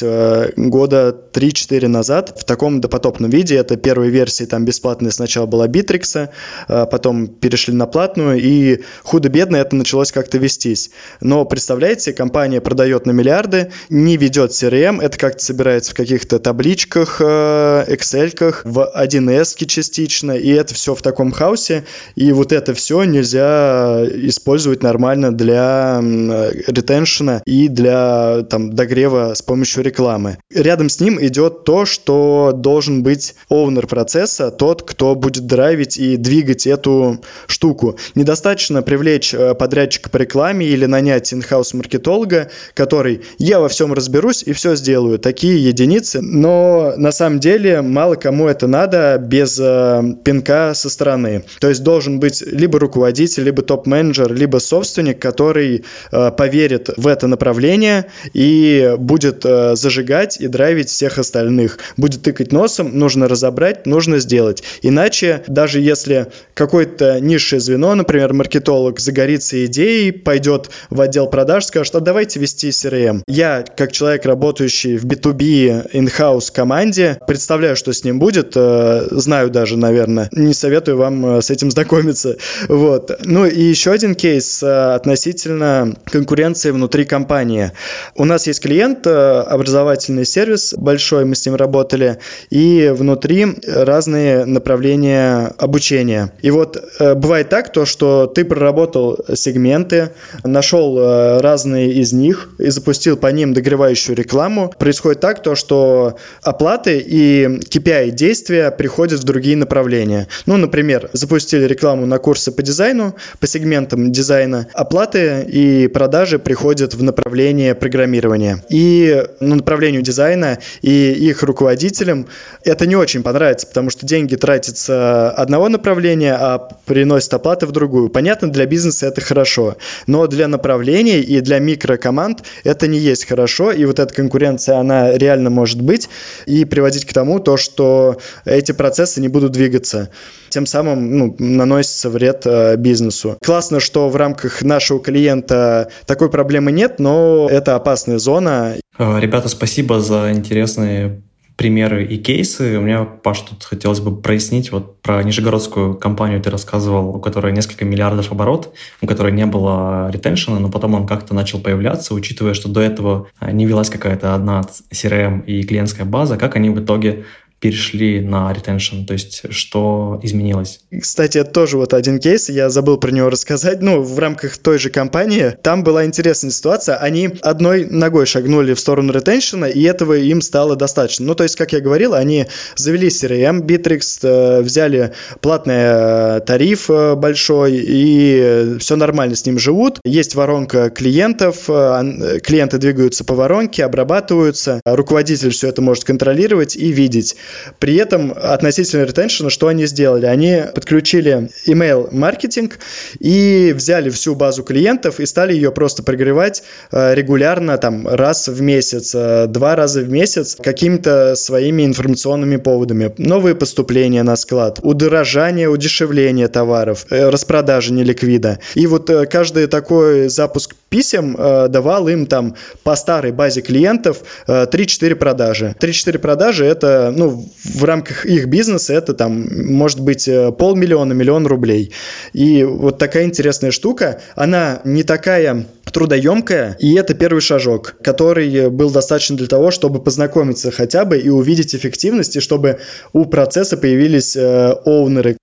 э, 0.01 0.51
года 0.55 1.15
3-4 1.33 1.87
назад 1.87 2.35
в 2.39 2.43
таком 2.43 2.81
допотопном 2.81 3.29
виде. 3.29 3.55
Это 3.55 3.77
первой 3.77 4.09
версии, 4.09 4.45
там 4.45 4.65
бесплатная 4.65 5.11
сначала 5.11 5.45
была 5.45 5.67
Bittrex, 5.67 6.29
а 6.67 6.85
потом 6.85 7.27
перешли 7.27 7.73
на 7.73 7.85
платную, 7.85 8.39
и 8.39 8.81
худо-бедно 9.03 9.57
это 9.57 9.75
началось 9.75 10.11
как-то 10.11 10.37
вестись. 10.37 10.91
Но 11.21 11.45
представляете, 11.45 12.13
компания 12.13 12.61
продает 12.61 13.05
на 13.05 13.11
миллиарды, 13.11 13.71
не 13.89 14.17
ведет 14.17 14.51
CRM, 14.51 15.01
это 15.01 15.17
как-то 15.17 15.43
собирается 15.43 15.91
в 15.91 15.95
каких-то 15.95 16.39
табличках, 16.39 17.17
э, 17.19 17.85
Excel, 17.87 18.29
в 18.63 18.91
1С 18.95 19.65
частично, 19.65 20.31
и 20.33 20.49
это 20.49 20.73
все 20.73 20.93
в 20.95 21.01
таком 21.01 21.31
хаосе, 21.31 21.85
и 22.15 22.31
вот 22.31 22.51
это 22.51 22.73
все 22.73 23.03
нельзя 23.03 24.03
использовать 24.05 24.83
нормально 24.83 25.31
для 25.31 25.99
ретеншена 26.01 27.41
и 27.45 27.67
для 27.67 28.43
там, 28.49 28.73
догрева 28.73 29.33
с 29.39 29.41
помощью 29.41 29.83
рекламы. 29.83 30.37
Рядом 30.53 30.89
с 30.89 30.99
ним 30.99 31.17
идет 31.21 31.63
то, 31.63 31.85
что 31.85 32.51
должен 32.53 33.03
быть 33.03 33.35
оунер 33.47 33.87
процесса, 33.87 34.51
тот, 34.51 34.83
кто 34.83 35.15
будет 35.15 35.47
драйвить 35.47 35.97
и 35.97 36.17
двигать 36.17 36.67
эту 36.67 37.21
штуку. 37.47 37.97
Недостаточно 38.15 38.81
привлечь 38.81 39.33
э, 39.33 39.55
подрядчика 39.55 40.09
по 40.09 40.17
рекламе 40.17 40.65
или 40.65 40.85
нанять 40.85 41.33
инхаус 41.33 41.73
маркетолога, 41.73 42.49
который 42.73 43.21
я 43.37 43.61
во 43.61 43.69
всем 43.69 43.93
разберусь 43.93 44.43
и 44.43 44.51
все 44.51 44.75
сделаю. 44.75 45.19
Такие 45.19 45.63
единицы, 45.63 46.19
но 46.21 46.93
на 46.97 47.13
самом 47.13 47.39
деле 47.39 47.81
мало 47.81 48.15
кому 48.15 48.47
это 48.47 48.67
надо 48.67 49.17
без 49.19 49.57
э, 49.57 50.01
пинка 50.25 50.73
со 50.73 50.89
стороны. 50.89 51.45
То 51.61 51.69
есть 51.69 51.81
должен 51.81 52.19
быть 52.19 52.41
либо 52.45 52.77
руководитель, 52.77 53.43
либо 53.43 53.61
топ-менеджер, 53.61 54.33
либо 54.33 54.57
собственник, 54.57 55.21
который 55.21 55.85
э, 56.11 56.31
поверит 56.31 56.89
в 56.97 57.07
это 57.07 57.27
направление 57.27 58.07
и 58.33 58.95
будет 58.97 59.18
э, 59.25 59.75
зажигать 59.75 60.39
и 60.39 60.47
драйвить 60.47 60.89
всех 60.89 61.17
остальных. 61.17 61.79
Будет 61.97 62.23
тыкать 62.23 62.51
носом, 62.51 62.97
нужно 62.97 63.27
разобрать, 63.27 63.85
нужно 63.85 64.19
сделать. 64.19 64.63
Иначе, 64.81 65.43
даже 65.47 65.79
если 65.79 66.27
какое-то 66.53 67.19
низшее 67.19 67.59
звено, 67.59 67.95
например, 67.95 68.33
маркетолог, 68.33 68.99
загорится 68.99 69.65
идеей, 69.65 70.11
пойдет 70.11 70.69
в 70.89 71.01
отдел 71.01 71.27
продаж, 71.27 71.65
скажет, 71.65 71.95
а 71.95 71.99
давайте 71.99 72.39
вести 72.39 72.69
CRM. 72.69 73.23
Я, 73.27 73.63
как 73.75 73.91
человек, 73.91 74.25
работающий 74.25 74.97
в 74.97 75.05
B2B 75.05 75.91
in-house 75.93 76.51
команде, 76.53 77.19
представляю, 77.27 77.75
что 77.75 77.93
с 77.93 78.03
ним 78.03 78.19
будет, 78.19 78.53
э, 78.55 79.07
знаю 79.11 79.49
даже, 79.49 79.77
наверное, 79.77 80.29
не 80.31 80.53
советую 80.53 80.97
вам 80.97 81.25
э, 81.25 81.41
с 81.41 81.49
этим 81.49 81.71
знакомиться. 81.71 82.37
Вот. 82.67 83.11
Ну 83.23 83.45
и 83.45 83.61
еще 83.61 83.91
один 83.91 84.15
кейс 84.15 84.61
э, 84.63 84.95
относительно 84.95 85.95
конкуренции 86.05 86.71
внутри 86.71 87.05
компании. 87.05 87.71
У 88.15 88.25
нас 88.25 88.47
есть 88.47 88.61
клиент, 88.61 89.05
Это 89.09 89.41
образовательный 89.41 90.23
сервис 90.23 90.75
большой, 90.77 91.25
мы 91.25 91.33
с 91.33 91.43
ним 91.43 91.55
работали, 91.55 92.19
и 92.51 92.93
внутри 92.95 93.47
разные 93.65 94.45
направления 94.45 95.51
обучения. 95.57 96.31
И 96.43 96.51
вот 96.51 96.77
э, 96.99 97.15
бывает 97.15 97.49
так, 97.49 97.71
то, 97.73 97.85
что 97.85 98.27
ты 98.27 98.45
проработал 98.45 99.17
сегменты, 99.33 100.11
нашел 100.43 100.99
э, 100.99 101.41
разные 101.41 101.91
из 101.91 102.13
них 102.13 102.49
и 102.59 102.69
запустил 102.69 103.17
по 103.17 103.27
ним 103.27 103.55
догревающую 103.55 104.15
рекламу. 104.15 104.71
Происходит 104.77 105.21
так, 105.21 105.41
то, 105.41 105.55
что 105.55 106.15
оплаты 106.43 106.99
и 106.99 107.47
KPI 107.47 108.11
действия 108.11 108.69
приходят 108.69 109.21
в 109.21 109.23
другие 109.23 109.57
направления. 109.57 110.27
Ну, 110.45 110.57
например, 110.57 111.09
запустили 111.13 111.63
рекламу 111.63 112.05
на 112.05 112.19
курсы 112.19 112.51
по 112.51 112.61
дизайну, 112.61 113.15
по 113.39 113.47
сегментам 113.47 114.11
дизайна, 114.11 114.67
оплаты 114.73 115.47
и 115.49 115.87
продажи 115.87 116.37
приходят 116.37 116.93
в 116.93 117.01
направление 117.01 117.73
программирования. 117.73 118.63
И 118.69 118.98
на 119.39 119.55
направлению 119.55 120.01
дизайна 120.01 120.59
и 120.81 121.11
их 121.11 121.43
руководителям 121.43 122.27
это 122.63 122.85
не 122.85 122.95
очень 122.95 123.23
понравится, 123.23 123.67
потому 123.67 123.89
что 123.89 124.05
деньги 124.05 124.35
тратятся 124.35 125.31
одного 125.31 125.69
направления, 125.69 126.35
а 126.35 126.59
приносят 126.85 127.33
оплаты 127.33 127.65
в 127.65 127.71
другую. 127.71 128.09
Понятно, 128.09 128.49
для 128.49 128.65
бизнеса 128.65 129.07
это 129.07 129.21
хорошо, 129.21 129.77
но 130.07 130.27
для 130.27 130.47
направлений 130.47 131.19
и 131.19 131.41
для 131.41 131.59
микрокоманд 131.59 132.43
это 132.63 132.87
не 132.87 132.97
есть 132.97 133.25
хорошо, 133.25 133.71
и 133.71 133.85
вот 133.85 133.99
эта 133.99 134.13
конкуренция, 134.13 134.77
она 134.77 135.17
реально 135.17 135.49
может 135.49 135.81
быть 135.81 136.09
и 136.45 136.65
приводить 136.65 137.05
к 137.05 137.13
тому, 137.13 137.39
то, 137.39 137.57
что 137.57 138.17
эти 138.45 138.71
процессы 138.71 139.21
не 139.21 139.27
будут 139.27 139.51
двигаться. 139.51 140.09
Тем 140.49 140.65
самым 140.65 141.17
ну, 141.17 141.35
наносится 141.37 142.09
вред 142.09 142.41
э, 142.45 142.75
бизнесу. 142.75 143.37
Классно, 143.43 143.79
что 143.79 144.09
в 144.09 144.15
рамках 144.15 144.63
нашего 144.63 144.99
клиента 144.99 145.89
такой 146.05 146.29
проблемы 146.29 146.71
нет, 146.71 146.99
но 146.99 147.47
это 147.49 147.75
опасная 147.75 148.17
зона. 148.17 148.75
Э, 148.99 149.17
ребята, 149.19 149.47
спасибо 149.47 150.01
за 150.01 150.31
интересные 150.33 151.21
примеры 151.55 152.05
и 152.05 152.17
кейсы. 152.17 152.77
У 152.77 152.81
меня, 152.81 153.03
Паш, 153.03 153.41
тут 153.41 153.63
хотелось 153.63 153.99
бы 153.99 154.15
прояснить, 154.15 154.71
вот 154.71 155.01
про 155.01 155.21
нижегородскую 155.23 155.95
компанию 155.95 156.41
ты 156.41 156.49
рассказывал, 156.49 157.15
у 157.15 157.19
которой 157.19 157.51
несколько 157.51 157.83
миллиардов 157.83 158.31
оборот, 158.31 158.73
у 159.01 159.07
которой 159.07 159.33
не 159.33 159.45
было 159.45 160.09
ретеншена, 160.09 160.59
но 160.59 160.69
потом 160.69 160.93
он 160.93 161.07
как-то 161.07 161.33
начал 161.33 161.59
появляться, 161.59 162.13
учитывая, 162.13 162.53
что 162.53 162.69
до 162.69 162.79
этого 162.79 163.27
не 163.41 163.65
велась 163.65 163.89
какая-то 163.89 164.35
одна 164.35 164.61
CRM 164.91 165.43
и 165.45 165.63
клиентская 165.63 166.05
база, 166.05 166.37
как 166.37 166.55
они 166.55 166.69
в 166.69 166.79
итоге 166.81 167.25
перешли 167.59 168.21
на 168.21 168.51
retention, 168.51 169.05
то 169.05 169.13
есть 169.13 169.43
что 169.51 170.19
изменилось? 170.23 170.81
Кстати, 171.01 171.37
это 171.37 171.51
тоже 171.51 171.77
вот 171.77 171.93
один 171.93 172.19
кейс, 172.19 172.49
я 172.49 172.69
забыл 172.69 172.97
про 172.97 173.11
него 173.11 173.29
рассказать, 173.29 173.81
ну, 173.81 174.01
в 174.01 174.17
рамках 174.19 174.57
той 174.57 174.79
же 174.79 174.89
компании, 174.89 175.55
там 175.61 175.83
была 175.83 176.05
интересная 176.05 176.51
ситуация, 176.51 176.95
они 176.97 177.29
одной 177.41 177.85
ногой 177.85 178.25
шагнули 178.25 178.73
в 178.73 178.79
сторону 178.79 179.11
ретеншена, 179.11 179.67
и 179.67 179.81
этого 179.83 180.13
им 180.13 180.41
стало 180.41 180.75
достаточно. 180.75 181.25
Ну, 181.25 181.35
то 181.35 181.43
есть, 181.43 181.55
как 181.55 181.73
я 181.73 181.79
говорил, 181.79 182.13
они 182.13 182.47
завели 182.75 183.07
CRM, 183.07 183.61
Bittrex, 183.61 184.19
э, 184.23 184.61
взяли 184.61 185.13
платный 185.41 185.75
э, 185.75 186.39
тариф 186.45 186.89
э, 186.89 187.15
большой, 187.15 187.75
и 187.75 188.77
все 188.79 188.95
нормально 188.95 189.35
с 189.35 189.45
ним 189.45 189.59
живут. 189.59 189.99
Есть 190.03 190.35
воронка 190.35 190.89
клиентов, 190.89 191.65
клиенты 191.65 192.77
двигаются 192.77 193.23
по 193.23 193.35
воронке, 193.35 193.83
обрабатываются, 193.83 194.81
руководитель 194.85 195.51
все 195.51 195.69
это 195.69 195.81
может 195.81 196.03
контролировать 196.03 196.75
и 196.75 196.91
видеть. 196.91 197.35
При 197.79 197.95
этом 197.95 198.33
относительно 198.35 199.03
ретеншена, 199.03 199.49
что 199.49 199.67
они 199.67 199.85
сделали? 199.85 200.25
Они 200.25 200.63
подключили 200.73 201.49
email 201.67 202.09
маркетинг 202.11 202.79
и 203.19 203.73
взяли 203.75 204.09
всю 204.09 204.35
базу 204.35 204.63
клиентов 204.63 205.19
и 205.19 205.25
стали 205.25 205.53
ее 205.53 205.71
просто 205.71 206.03
прогревать 206.03 206.63
э, 206.91 207.15
регулярно, 207.15 207.77
там, 207.77 208.07
раз 208.07 208.47
в 208.47 208.61
месяц, 208.61 209.13
э, 209.15 209.47
два 209.47 209.75
раза 209.75 210.01
в 210.01 210.09
месяц 210.09 210.57
какими-то 210.61 211.35
своими 211.35 211.85
информационными 211.85 212.57
поводами. 212.57 213.13
Новые 213.17 213.55
поступления 213.55 214.23
на 214.23 214.35
склад, 214.35 214.79
удорожание, 214.81 215.69
удешевление 215.69 216.47
товаров, 216.47 217.05
э, 217.09 217.29
распродажа 217.29 217.93
неликвида. 217.93 218.59
И 218.75 218.87
вот 218.87 219.09
каждый 219.29 219.67
такой 219.67 220.29
запуск 220.29 220.75
писем 220.89 221.35
давал 221.69 222.07
им 222.07 222.25
там 222.25 222.55
по 222.83 222.95
старой 222.95 223.31
базе 223.31 223.61
клиентов 223.61 224.21
3-4 224.47 225.15
продажи. 225.15 225.75
3-4 225.79 226.17
продажи 226.17 226.65
это, 226.65 227.13
ну, 227.15 227.38
в 227.63 227.83
рамках 227.83 228.25
их 228.25 228.47
бизнеса 228.47 228.93
это 228.93 229.13
там 229.13 229.47
может 229.51 229.99
быть 229.99 230.27
э, 230.27 230.51
полмиллиона, 230.51 231.13
миллион 231.13 231.47
рублей. 231.47 231.91
И 232.33 232.63
вот 232.63 232.97
такая 232.97 233.25
интересная 233.25 233.71
штука, 233.71 234.21
она 234.35 234.81
не 234.83 235.03
такая 235.03 235.65
трудоемкая, 235.91 236.77
и 236.79 236.93
это 236.95 237.13
первый 237.13 237.41
шажок, 237.41 237.95
который 238.03 238.69
был 238.69 238.91
достаточно 238.91 239.37
для 239.37 239.47
того, 239.47 239.71
чтобы 239.71 240.01
познакомиться 240.01 240.71
хотя 240.71 241.05
бы 241.05 241.17
и 241.17 241.29
увидеть 241.29 241.75
эффективность, 241.75 242.35
и 242.35 242.39
чтобы 242.39 242.79
у 243.13 243.25
процесса 243.25 243.77
появились 243.77 244.35
э, 244.35 244.73
оунеры. 244.85 245.37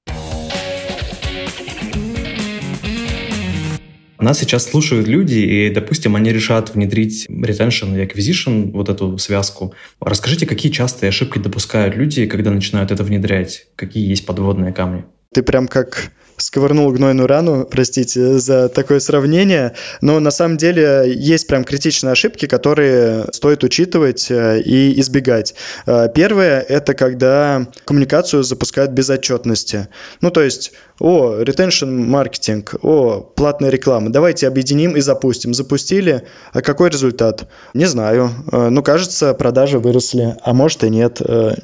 Нас 4.26 4.40
сейчас 4.40 4.64
слушают 4.64 5.06
люди, 5.06 5.38
и, 5.38 5.70
допустим, 5.70 6.16
они 6.16 6.32
решат 6.32 6.74
внедрить 6.74 7.28
retention 7.30 7.96
и 7.96 8.04
acquisition, 8.04 8.72
вот 8.72 8.88
эту 8.88 9.18
связку. 9.18 9.72
Расскажите, 10.00 10.46
какие 10.46 10.72
частые 10.72 11.10
ошибки 11.10 11.38
допускают 11.38 11.94
люди, 11.94 12.26
когда 12.26 12.50
начинают 12.50 12.90
это 12.90 13.04
внедрять? 13.04 13.68
Какие 13.76 14.08
есть 14.08 14.26
подводные 14.26 14.72
камни? 14.72 15.04
Ты 15.32 15.44
прям 15.44 15.68
как 15.68 16.10
сковырнул 16.36 16.90
гнойную 16.92 17.26
рану, 17.26 17.64
простите 17.64 18.38
за 18.38 18.68
такое 18.68 19.00
сравнение, 19.00 19.72
но 20.00 20.20
на 20.20 20.30
самом 20.30 20.56
деле 20.56 21.04
есть 21.06 21.46
прям 21.46 21.64
критичные 21.64 22.12
ошибки, 22.12 22.46
которые 22.46 23.26
стоит 23.32 23.64
учитывать 23.64 24.30
э, 24.30 24.60
и 24.60 25.00
избегать. 25.00 25.54
Э, 25.86 26.08
первое– 26.14 26.60
это 26.68 26.94
когда 26.94 27.66
коммуникацию 27.84 28.42
запускают 28.42 28.92
без 28.92 29.08
отчетности. 29.10 29.88
Ну, 30.20 30.30
то 30.30 30.42
есть, 30.42 30.72
о, 31.00 31.40
retention 31.40 31.90
маркетинг, 31.90 32.74
о, 32.82 33.20
платная 33.20 33.70
реклама, 33.70 34.10
давайте 34.10 34.46
объединим 34.46 34.96
и 34.96 35.00
запустим. 35.00 35.54
Запустили, 35.54 36.22
а 36.52 36.60
какой 36.60 36.90
результат? 36.90 37.48
Не 37.74 37.86
знаю. 37.86 38.30
Э, 38.52 38.68
ну, 38.68 38.82
кажется, 38.82 39.34
продажи 39.34 39.78
выросли, 39.78 40.36
а 40.42 40.52
может 40.52 40.84
и 40.84 40.90
нет. 40.90 41.20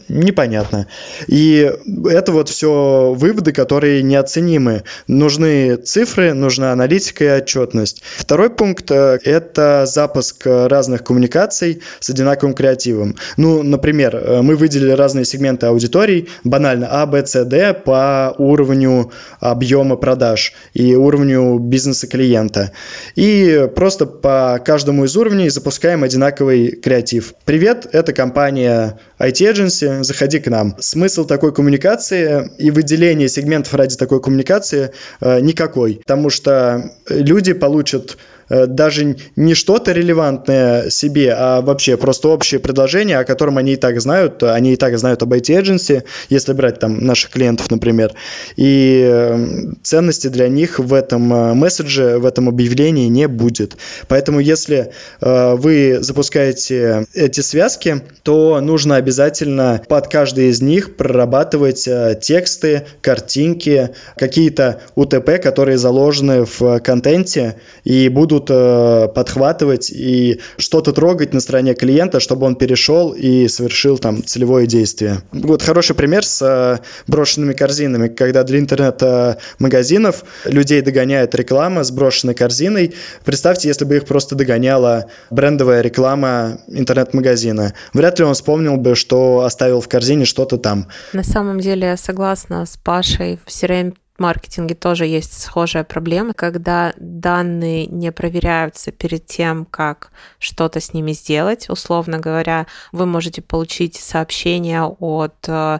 Непонятно. 0.09 0.87
И 1.27 1.71
это 2.11 2.33
вот 2.33 2.49
все 2.49 3.15
выводы, 3.15 3.53
которые 3.53 4.03
неоценимы 4.03 4.62
необходимы. 4.63 4.83
Нужны 5.07 5.77
цифры, 5.77 6.35
нужна 6.35 6.73
аналитика 6.73 7.25
и 7.25 7.29
отчетность. 7.29 8.03
Второй 8.17 8.51
пункт 8.51 8.91
э,– 8.91 9.19
это 9.25 9.85
запуск 9.87 10.47
разных 10.47 11.05
коммуникаций 11.05 11.83
с 12.01 12.11
одинаковым 12.11 12.55
креативом. 12.55 13.17
Ну, 13.37 13.63
например, 13.63 14.17
э, 14.17 14.43
мы 14.43 14.57
выделили 14.57 14.93
разные 14.93 15.25
сегменты 15.25 15.67
аудиторий, 15.67 16.29
банально 16.45 16.89
А, 16.91 17.07
Б, 17.07 17.25
С, 17.27 17.45
Д 17.45 17.75
по 17.75 18.35
уровню 18.39 19.11
объема 19.41 19.97
продаж 19.97 20.53
и 20.75 20.95
уровню 20.95 21.59
бизнеса 21.59 22.07
клиента. 22.07 22.73
И 23.17 23.69
просто 23.75 24.07
по 24.07 24.61
каждому 24.65 25.05
из 25.05 25.17
уровней 25.17 25.51
запускаем 25.51 26.05
одинаковый 26.05 26.73
креатив. 26.73 27.35
Привет, 27.45 27.87
это 27.93 28.13
компания 28.13 28.99
IT 29.19 29.53
Agency, 29.53 30.03
заходи 30.03 30.39
к 30.39 30.49
нам. 30.49 30.77
Смысл 30.79 31.25
такой 31.25 31.53
коммуникации 31.53 32.51
и 32.59 32.71
выделение 32.71 33.29
сегментов 33.29 33.75
ради 33.75 33.97
такой 33.97 34.21
коммуникации 34.21 34.52
коммуникации 34.53 34.93
э, 35.21 35.41
никакой, 35.41 35.97
потому 36.05 36.31
что 36.31 36.93
люди 37.09 37.53
получат 37.53 38.19
даже 38.67 39.17
не 39.37 39.55
что-то 39.55 39.93
релевантное 39.93 40.91
себе, 40.91 41.35
а 41.37 41.61
вообще 41.61 41.97
просто 41.97 42.29
общее 42.29 42.61
предложение, 42.61 43.19
о 43.19 43.25
котором 43.25 43.59
они 43.59 43.73
и 43.73 43.77
так 43.77 44.01
знают, 44.01 44.43
они 44.43 44.75
и 44.75 44.77
так 44.77 44.99
знают 44.99 45.23
об 45.23 45.33
IT-эдженси, 45.33 46.05
если 46.29 46.53
брать 46.53 46.79
там 46.79 47.05
наших 47.05 47.31
клиентов, 47.31 47.71
например, 47.71 48.13
и 48.57 49.03
э, 49.05 49.47
ценности 49.83 50.29
для 50.29 50.49
них 50.49 50.79
в 50.79 50.93
этом 50.93 51.33
э, 51.33 51.55
месседже, 51.55 52.19
в 52.19 52.27
этом 52.27 52.49
объявлении 52.49 53.09
не 53.09 53.29
будет. 53.29 53.77
Поэтому 54.09 54.41
если 54.41 54.93
вы 55.21 55.99
запускаете 56.01 57.07
эти 57.15 57.41
связки, 57.41 58.03
то 58.23 58.61
нужно 58.61 58.97
обязательно 58.97 59.83
под 59.89 60.09
каждый 60.09 60.49
из 60.49 60.61
них 60.61 60.97
прорабатывать 60.97 61.89
тексты, 62.21 62.87
картинки, 63.01 63.91
какие-то 64.17 64.81
УТП, 64.95 65.41
которые 65.43 65.79
заложены 65.79 66.45
в 66.45 66.81
контенте 66.81 67.57
и 67.85 68.09
будут 68.09 68.42
э, 68.51 69.09
подхватывать 69.15 69.91
и 69.91 70.41
что-то 70.59 70.93
трогать 70.93 71.35
на 71.35 71.41
стороне 71.41 71.75
клиента, 71.75 72.21
чтобы 72.21 72.47
он 72.47 72.57
перешел 72.57 73.13
и 73.13 73.49
совершил 73.49 73.99
там 73.99 74.25
целевое 74.25 74.67
действие. 74.67 75.23
Вот 75.33 75.63
хороший 75.63 75.95
пример 75.95 76.25
с 76.25 76.43
э, 76.43 76.79
брошенными 77.07 77.53
корзинами, 77.53 78.09
когда 78.09 78.43
для 78.45 78.59
интернет-магазинов 78.59 80.25
людей 80.45 80.81
догоняет 80.83 81.35
реклама 81.35 81.85
с 81.85 81.91
брошенной 81.91 82.35
корзиной. 82.35 82.95
Представьте, 83.25 83.69
если 83.69 83.85
бы 83.85 83.97
их 83.97 84.05
просто 84.05 84.35
догоняла 84.35 85.07
брендовая 85.31 85.81
реклама 85.81 86.59
интернет-магазина. 86.69 87.75
Вряд 87.93 88.19
ли 88.19 88.25
он 88.25 88.35
вспомнил 88.35 88.77
бы, 88.77 88.95
что 88.95 89.41
оставил 89.41 89.81
в 89.81 89.89
корзине 89.89 90.25
что-то 90.25 90.57
там. 90.59 90.89
На 91.13 91.25
самом 91.25 91.61
деле 91.61 91.89
я 91.89 91.97
согласна 91.97 92.67
с 92.67 92.77
Пашей. 92.77 93.39
В 93.45 93.49
CRM 93.49 93.95
маркетинге 94.19 94.75
тоже 94.75 95.07
есть 95.07 95.41
схожая 95.41 95.85
проблема, 95.85 96.35
когда 96.35 96.93
данные 96.97 97.87
не 97.87 98.13
проверяются 98.13 98.93
перед 98.93 99.27
тем, 99.27 99.65
как 99.65 100.13
что-то 100.39 100.81
с 100.81 100.93
ними 100.93 101.13
сделать. 101.13 101.69
Условно 101.69 102.19
говоря, 102.19 102.67
вы 102.93 103.07
можете 103.07 103.43
получить 103.43 103.97
сообщение 103.97 104.83
от 104.83 105.37
э, 105.49 105.79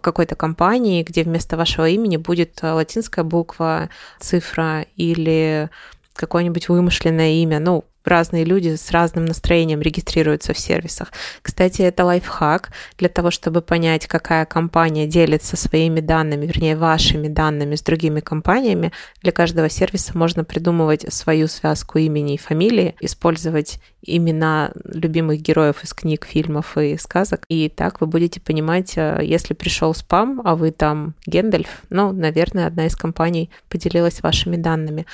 какой-то 0.00 0.36
компании, 0.36 1.02
где 1.02 1.22
вместо 1.22 1.56
вашего 1.56 1.88
имени 1.88 2.16
будет 2.16 2.60
латинская 2.62 3.24
буква, 3.24 3.88
цифра 4.18 4.86
или 4.96 5.70
какое-нибудь 6.14 6.68
вымышленное 6.68 7.30
имя. 7.42 7.60
Ну, 7.60 7.84
разные 8.04 8.44
люди 8.44 8.76
с 8.76 8.90
разным 8.90 9.24
настроением 9.24 9.80
регистрируются 9.80 10.52
в 10.52 10.58
сервисах. 10.58 11.12
Кстати, 11.42 11.82
это 11.82 12.04
лайфхак 12.04 12.70
для 12.98 13.08
того, 13.08 13.30
чтобы 13.30 13.62
понять, 13.62 14.06
какая 14.06 14.44
компания 14.44 15.06
делится 15.06 15.56
своими 15.56 16.00
данными, 16.00 16.46
вернее, 16.46 16.76
вашими 16.76 17.28
данными 17.28 17.74
с 17.74 17.82
другими 17.82 18.20
компаниями. 18.20 18.92
Для 19.22 19.32
каждого 19.32 19.68
сервиса 19.68 20.16
можно 20.16 20.44
придумывать 20.44 21.12
свою 21.12 21.48
связку 21.48 21.98
имени 21.98 22.34
и 22.34 22.38
фамилии, 22.38 22.94
использовать 23.00 23.80
имена 24.02 24.72
любимых 24.84 25.40
героев 25.40 25.84
из 25.84 25.92
книг, 25.92 26.26
фильмов 26.26 26.76
и 26.78 26.96
сказок. 26.96 27.44
И 27.48 27.68
так 27.68 28.00
вы 28.00 28.06
будете 28.06 28.40
понимать, 28.40 28.96
э, 28.96 29.20
если 29.22 29.54
пришел 29.54 29.94
спам, 29.94 30.40
а 30.44 30.56
вы 30.56 30.70
там 30.70 31.14
Гендальф, 31.26 31.82
ну, 31.90 32.12
наверное, 32.12 32.66
одна 32.66 32.86
из 32.86 32.96
компаний 32.96 33.50
поделилась 33.68 34.22
вашими 34.22 34.56
данными. 34.56 35.06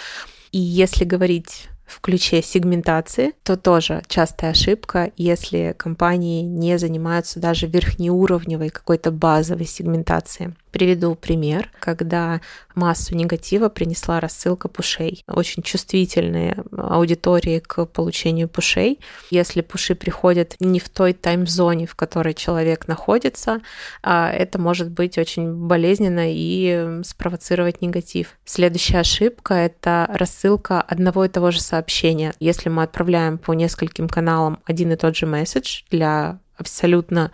И 0.53 0.59
если 0.59 1.05
говорить 1.05 1.69
в 1.87 2.01
ключе 2.01 2.43
сегментации, 2.43 3.33
то 3.43 3.57
тоже 3.57 4.03
частая 4.09 4.51
ошибка, 4.51 5.13
если 5.17 5.75
компании 5.77 6.43
не 6.43 6.79
занимаются 6.79 7.41
даже 7.41 7.67
верхнеуровневой 7.67 8.71
какой-то 8.71 9.11
базовой 9.11 9.67
сегментацией. 9.67 10.55
Приведу 10.77 11.15
пример, 11.15 11.71
когда 11.81 12.43
массу 12.75 13.17
негатива 13.17 13.71
принесла 13.71 14.21
рассылка 14.21 14.69
пушей. 14.69 15.25
Очень 15.27 15.63
чувствительные 15.63 16.63
аудитории 16.77 17.61
к 17.61 17.87
получению 17.87 18.47
пушей. 18.47 19.01
Если 19.31 19.63
пуши 19.63 19.95
приходят 19.95 20.55
не 20.61 20.79
в 20.79 20.91
той 20.91 21.15
тайм-зоне, 21.15 21.87
в 21.87 21.95
которой 21.95 22.35
человек 22.35 22.89
находится, 22.89 23.63
а 24.03 24.31
это 24.31 24.59
может 24.59 24.91
быть 24.91 25.17
очень 25.17 25.67
болезненно 25.67 26.31
и 26.31 27.01
спровоцировать 27.05 27.81
негатив. 27.81 28.37
Следующая 28.45 28.99
ошибка— 28.99 29.55
это 29.55 30.07
рассылка 30.13 30.83
одного 30.83 31.25
и 31.25 31.31
того 31.31 31.53
же 31.53 31.63
сообщения. 31.63 32.35
Если 32.39 32.69
мы 32.69 32.83
отправляем 32.83 33.39
по 33.39 33.55
нескольким 33.55 34.11
каналам 34.11 34.61
один 34.67 34.93
и 34.93 34.97
тот 34.97 35.17
же 35.17 35.25
месседж 35.25 35.85
для 35.91 36.39
абсолютно 36.59 37.33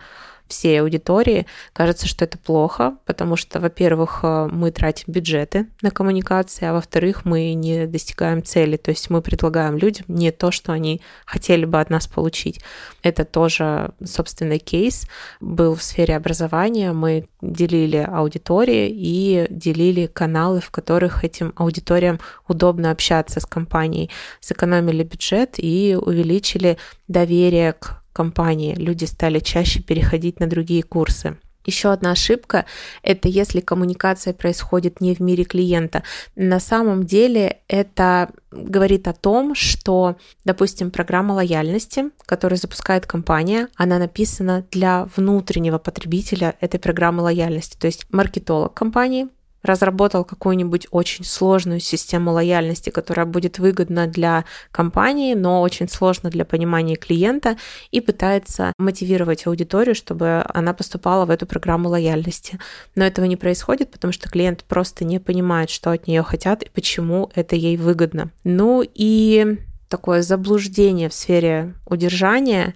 всей 0.53 0.81
аудитории, 0.81 1.47
кажется, 1.73 2.07
что 2.07 2.25
это 2.25 2.37
плохо, 2.37 2.95
потому 3.05 3.35
что, 3.35 3.59
во-первых, 3.59 4.19
э, 4.23 4.47
мы 4.51 4.71
тратим 4.71 5.11
бюджеты 5.11 5.67
на 5.81 5.89
коммуникации, 5.89 6.65
а 6.65 6.73
во-вторых, 6.73 7.25
мы 7.25 7.53
не 7.53 7.87
достигаем 7.87 8.43
цели, 8.43 8.77
то 8.77 8.91
есть 8.91 9.09
мы 9.09 9.21
предлагаем 9.21 9.77
людям 9.77 10.05
не 10.07 10.31
то, 10.31 10.51
что 10.51 10.71
они 10.71 11.01
хотели 11.25 11.65
бы 11.65 11.79
от 11.79 11.89
нас 11.89 12.07
получить. 12.07 12.61
Это 13.01 13.25
тоже, 13.25 13.91
собственно, 14.05 14.59
кейс 14.59 15.07
был 15.41 15.75
в 15.75 15.81
сфере 15.81 16.15
образования. 16.15 16.93
Мы 16.93 17.27
делили 17.41 17.97
аудитории 17.97 18.89
и 18.89 19.47
делили 19.49 20.05
каналы, 20.05 20.61
в 20.61 20.69
которых 20.69 21.23
этим 21.23 21.53
аудиториям 21.55 22.19
удобно 22.47 22.91
общаться 22.91 23.39
с 23.39 23.45
компанией, 23.45 24.11
сэкономили 24.39 25.03
бюджет 25.03 25.55
и 25.57 25.97
увеличили 25.99 26.77
доверие 27.07 27.73
к 27.73 28.02
компании. 28.13 28.75
Люди 28.75 29.05
стали 29.05 29.39
чаще 29.39 29.81
переходить 29.81 30.39
на 30.39 30.47
другие 30.47 30.83
курсы. 30.83 31.37
Еще 31.65 31.91
одна 31.91 32.11
ошибка– 32.11 32.65
это 33.03 33.29
если 33.29 33.61
коммуникация 33.61 34.33
происходит 34.33 34.99
не 34.99 35.15
в 35.15 35.19
мире 35.19 35.45
клиента. 35.45 36.03
На 36.35 36.59
самом 36.59 37.05
деле 37.05 37.59
это 37.67 38.31
говорит 38.51 39.07
о 39.07 39.13
том, 39.13 39.55
что, 39.55 40.17
допустим, 40.43 40.91
программа 40.91 41.33
лояльности, 41.33 42.05
которую 42.25 42.59
запускает 42.59 43.05
компания, 43.05 43.69
она 43.75 43.97
написана 43.97 44.65
для 44.71 45.07
внутреннего 45.15 45.77
потребителя 45.77 46.55
этой 46.59 46.79
программы 46.79 47.23
лояльности. 47.23 47.77
То 47.77 47.87
есть 47.87 48.05
маркетолог 48.11 48.73
компании 48.73 49.29
разработал 49.63 50.25
какую-нибудь 50.25 50.87
очень 50.91 51.25
сложную 51.25 51.79
систему 51.79 52.31
лояльности, 52.31 52.89
которая 52.89 53.25
будет 53.25 53.59
выгодна 53.59 54.07
для 54.07 54.45
компании, 54.71 55.33
но 55.33 55.61
очень 55.61 55.89
сложно 55.89 56.29
для 56.29 56.45
понимания 56.45 56.95
клиента, 56.95 57.57
и 57.91 58.01
пытается 58.01 58.73
мотивировать 58.77 59.47
аудиторию, 59.47 59.95
чтобы 59.95 60.43
она 60.53 60.73
поступала 60.73 61.25
в 61.25 61.29
эту 61.29 61.45
программу 61.45 61.89
лояльности. 61.89 62.59
Но 62.95 63.05
этого 63.05 63.25
не 63.25 63.37
происходит, 63.37 63.91
потому 63.91 64.11
что 64.11 64.29
клиент 64.29 64.63
просто 64.65 65.05
не 65.05 65.19
понимает, 65.19 65.69
что 65.69 65.91
от 65.91 66.07
нее 66.07 66.23
хотят 66.23 66.63
и 66.63 66.69
почему 66.69 67.31
это 67.33 67.55
ей 67.55 67.77
выгодно. 67.77 68.31
Ну 68.43 68.83
и 68.93 69.57
такое 69.87 70.21
заблуждение 70.21 71.07
в 71.07 71.13
сфере 71.13 71.75
удержания, 71.85 72.73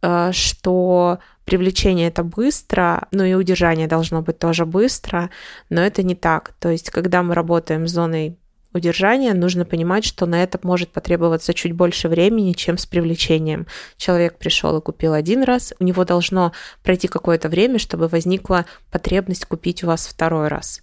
э, 0.00 0.30
что 0.32 1.18
привлечение 1.44 2.08
это 2.08 2.22
быстро, 2.22 3.08
ну 3.10 3.24
и 3.24 3.34
удержание 3.34 3.88
должно 3.88 4.22
быть 4.22 4.38
тоже 4.38 4.66
быстро, 4.66 5.30
но 5.70 5.80
это 5.80 6.02
не 6.02 6.14
так. 6.14 6.54
То 6.60 6.70
есть, 6.70 6.90
когда 6.90 7.22
мы 7.22 7.34
работаем 7.34 7.86
с 7.86 7.92
зоной 7.92 8.36
удержания, 8.74 9.34
нужно 9.34 9.64
понимать, 9.64 10.04
что 10.04 10.26
на 10.26 10.42
это 10.42 10.58
может 10.62 10.90
потребоваться 10.90 11.54
чуть 11.54 11.72
больше 11.72 12.08
времени, 12.08 12.52
чем 12.52 12.78
с 12.78 12.86
привлечением. 12.86 13.66
Человек 13.96 14.38
пришел 14.38 14.76
и 14.78 14.80
купил 14.80 15.12
один 15.12 15.42
раз, 15.42 15.74
у 15.78 15.84
него 15.84 16.04
должно 16.04 16.52
пройти 16.82 17.08
какое-то 17.08 17.48
время, 17.48 17.78
чтобы 17.78 18.08
возникла 18.08 18.64
потребность 18.90 19.46
купить 19.46 19.84
у 19.84 19.88
вас 19.88 20.06
второй 20.06 20.48
раз. 20.48 20.82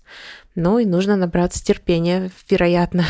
Ну 0.55 0.79
и 0.79 0.85
нужно 0.85 1.15
набраться 1.15 1.63
терпения, 1.63 2.31
вероятно. 2.49 3.05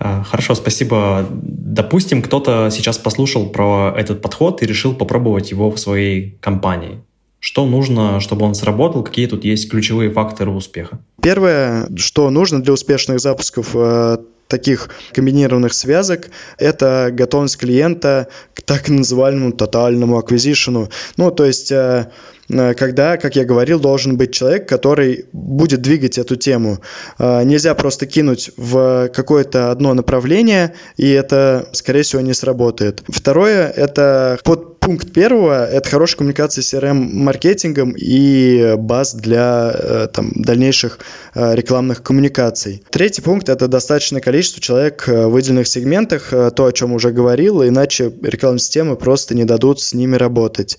А, 0.00 0.22
хорошо, 0.22 0.54
спасибо. 0.54 1.28
Допустим, 1.68 2.22
кто-то 2.22 2.70
сейчас 2.70 2.96
послушал 2.96 3.50
про 3.50 3.94
этот 3.94 4.22
подход 4.22 4.62
и 4.62 4.66
решил 4.66 4.94
попробовать 4.94 5.50
его 5.50 5.70
в 5.70 5.78
своей 5.78 6.38
компании. 6.40 7.02
Что 7.40 7.66
нужно, 7.66 8.20
чтобы 8.20 8.46
он 8.46 8.54
сработал? 8.54 9.04
Какие 9.04 9.26
тут 9.26 9.44
есть 9.44 9.70
ключевые 9.70 10.10
факторы 10.10 10.50
успеха? 10.50 10.98
Первое, 11.22 11.86
что 11.96 12.30
нужно 12.30 12.62
для 12.62 12.72
успешных 12.72 13.20
запусков 13.20 13.72
э, 13.74 14.16
таких 14.48 14.88
комбинированных 15.12 15.74
связок– 15.74 16.30
это 16.58 17.10
готовность 17.12 17.58
клиента 17.58 18.28
к 18.54 18.62
так 18.62 18.88
называемому 18.88 19.52
тотальному 19.52 20.16
аквизишену. 20.16 20.88
Ну, 21.18 21.30
то 21.30 21.44
есть 21.44 21.70
э, 21.70 22.10
когда, 22.48 23.16
как 23.16 23.36
я 23.36 23.44
говорил, 23.44 23.78
должен 23.78 24.16
быть 24.16 24.32
человек, 24.32 24.68
который 24.68 25.26
будет 25.32 25.82
двигать 25.82 26.18
эту 26.18 26.36
тему. 26.36 26.78
Э, 27.18 27.42
нельзя 27.44 27.74
просто 27.74 28.06
кинуть 28.06 28.50
в 28.56 29.10
какое-то 29.14 29.70
одно 29.70 29.94
направление, 29.94 30.74
и 30.96 31.10
это, 31.10 31.68
скорее 31.72 32.02
всего, 32.02 32.22
не 32.22 32.34
сработает. 32.34 33.02
Второе– 33.08 33.68
это 33.76 34.38
под 34.44 34.80
пункт 34.80 35.12
первого– 35.12 35.66
это 35.70 35.90
хорошая 35.90 36.18
коммуникация 36.18 36.62
с 36.62 36.72
CRM-маркетингом 36.72 37.94
и 37.96 38.74
баз 38.78 39.14
для 39.14 39.70
э, 39.74 40.08
там, 40.12 40.32
дальнейших 40.34 40.98
рекламных 41.34 42.02
коммуникаций. 42.02 42.82
Третий 42.90 43.22
пункт– 43.22 43.48
это 43.50 43.68
достаточное 43.68 44.20
количество 44.20 44.62
человек 44.62 45.06
в 45.06 45.28
выделенных 45.28 45.68
сегментах, 45.68 46.30
то, 46.30 46.64
о 46.64 46.72
чем 46.72 46.92
уже 46.92 47.10
говорил, 47.10 47.62
иначе 47.62 48.12
рекламные 48.22 48.60
системы 48.60 48.96
просто 48.96 49.34
не 49.34 49.44
дадут 49.44 49.80
с 49.80 49.92
ними 49.92 50.16
работать. 50.16 50.78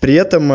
При 0.00 0.14
этом 0.14 0.50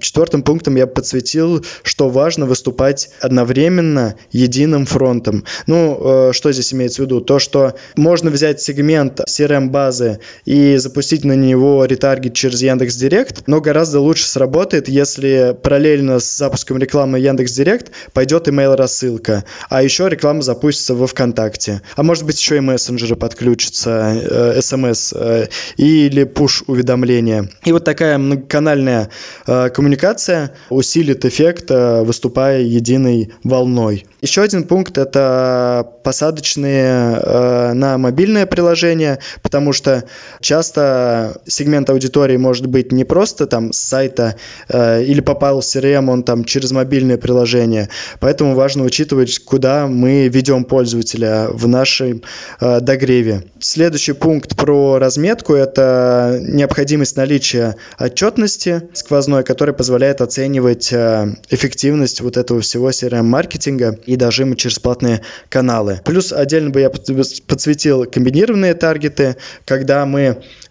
четвертым 0.00 0.42
пунктом 0.42 0.76
я 0.76 0.86
подсветил, 0.86 1.64
что 1.82 2.08
важно 2.08 2.46
выступать 2.46 3.10
одновременно 3.20 4.16
единым 4.30 4.86
фронтом. 4.86 5.44
Ну, 5.66 5.98
э, 6.00 6.32
что 6.32 6.52
здесь 6.52 6.72
имеется 6.72 7.02
в 7.02 7.04
виду? 7.06 7.20
То, 7.20 7.38
что 7.38 7.74
можно 7.96 8.30
взять 8.30 8.60
сегмент 8.60 9.20
CRM-базы 9.20 10.20
и 10.44 10.76
запустить 10.76 11.24
на 11.24 11.32
него 11.32 11.84
ретаргет 11.84 12.34
через 12.34 12.62
Яндекс 12.62 12.94
Директ, 12.96 13.42
но 13.46 13.60
гораздо 13.60 14.00
лучше 14.00 14.26
сработает, 14.26 14.88
если 14.88 15.56
параллельно 15.62 16.18
с 16.18 16.36
запуском 16.36 16.78
рекламы 16.78 17.18
Яндекс 17.18 17.52
Директ 17.52 17.92
пойдет 18.12 18.48
email 18.48 18.76
рассылка, 18.76 19.44
а 19.68 19.82
еще 19.82 20.08
реклама 20.08 20.42
запустится 20.42 20.94
во 20.94 21.06
ВКонтакте. 21.06 21.82
А 21.96 22.02
может 22.02 22.24
быть 22.24 22.40
еще 22.40 22.56
и 22.56 22.60
мессенджеры 22.60 23.16
подключатся, 23.16 24.12
э, 24.56 24.60
смс 24.60 25.12
э, 25.14 25.48
или 25.76 26.24
push 26.24 26.64
уведомления. 26.66 27.48
И 27.64 27.72
вот 27.72 27.84
такая 27.84 28.18
многоканальная 28.18 29.10
э, 29.46 29.59
коммуникация 29.68 30.52
усилит 30.70 31.24
эффект, 31.24 31.70
э, 31.70 32.02
выступая 32.02 32.60
единой 32.62 33.32
волной. 33.44 34.06
Еще 34.22 34.42
один 34.42 34.64
пункт– 34.64 34.96
это 34.98 35.99
посадочные 36.02 37.20
э, 37.22 37.72
на 37.72 37.98
мобильное 37.98 38.46
приложение, 38.46 39.18
потому 39.42 39.72
что 39.72 40.04
часто 40.40 41.40
сегмент 41.46 41.90
аудитории 41.90 42.36
может 42.36 42.66
быть 42.66 42.92
не 42.92 43.04
просто 43.04 43.46
там 43.46 43.72
с 43.72 43.78
сайта 43.78 44.36
э, 44.68 45.04
или 45.04 45.20
попал 45.20 45.60
в 45.60 45.64
CRM 45.64 46.10
он 46.10 46.22
там 46.22 46.44
через 46.44 46.72
мобильное 46.72 47.16
приложение, 47.16 47.88
поэтому 48.20 48.54
важно 48.54 48.84
учитывать, 48.84 49.38
куда 49.40 49.86
мы 49.86 50.28
ведем 50.28 50.64
пользователя 50.64 51.48
в 51.50 51.66
нашем 51.68 52.22
э, 52.60 52.80
догреве. 52.80 53.44
Следующий 53.58 54.12
пункт 54.12 54.56
про 54.56 54.98
разметку– 54.98 55.54
это 55.54 56.38
необходимость 56.40 57.16
наличия 57.16 57.76
отчетности 57.98 58.82
сквозной, 58.94 59.44
которая 59.44 59.74
позволяет 59.74 60.20
оценивать 60.20 60.92
эффективность 60.92 62.20
вот 62.20 62.36
этого 62.36 62.60
всего 62.60 62.90
CRM-маркетинга 62.90 63.98
и 64.06 64.16
дожима 64.16 64.56
через 64.56 64.78
платные 64.78 65.22
каналы. 65.48 65.89
Плюс 66.04 66.32
отдельно 66.32 66.70
бы 66.70 66.80
я 66.80 66.90
подсветил 66.90 68.04
комбинированные 68.04 68.74
таргеты, 68.74 69.36
когда 69.64 70.06
мы 70.06 70.20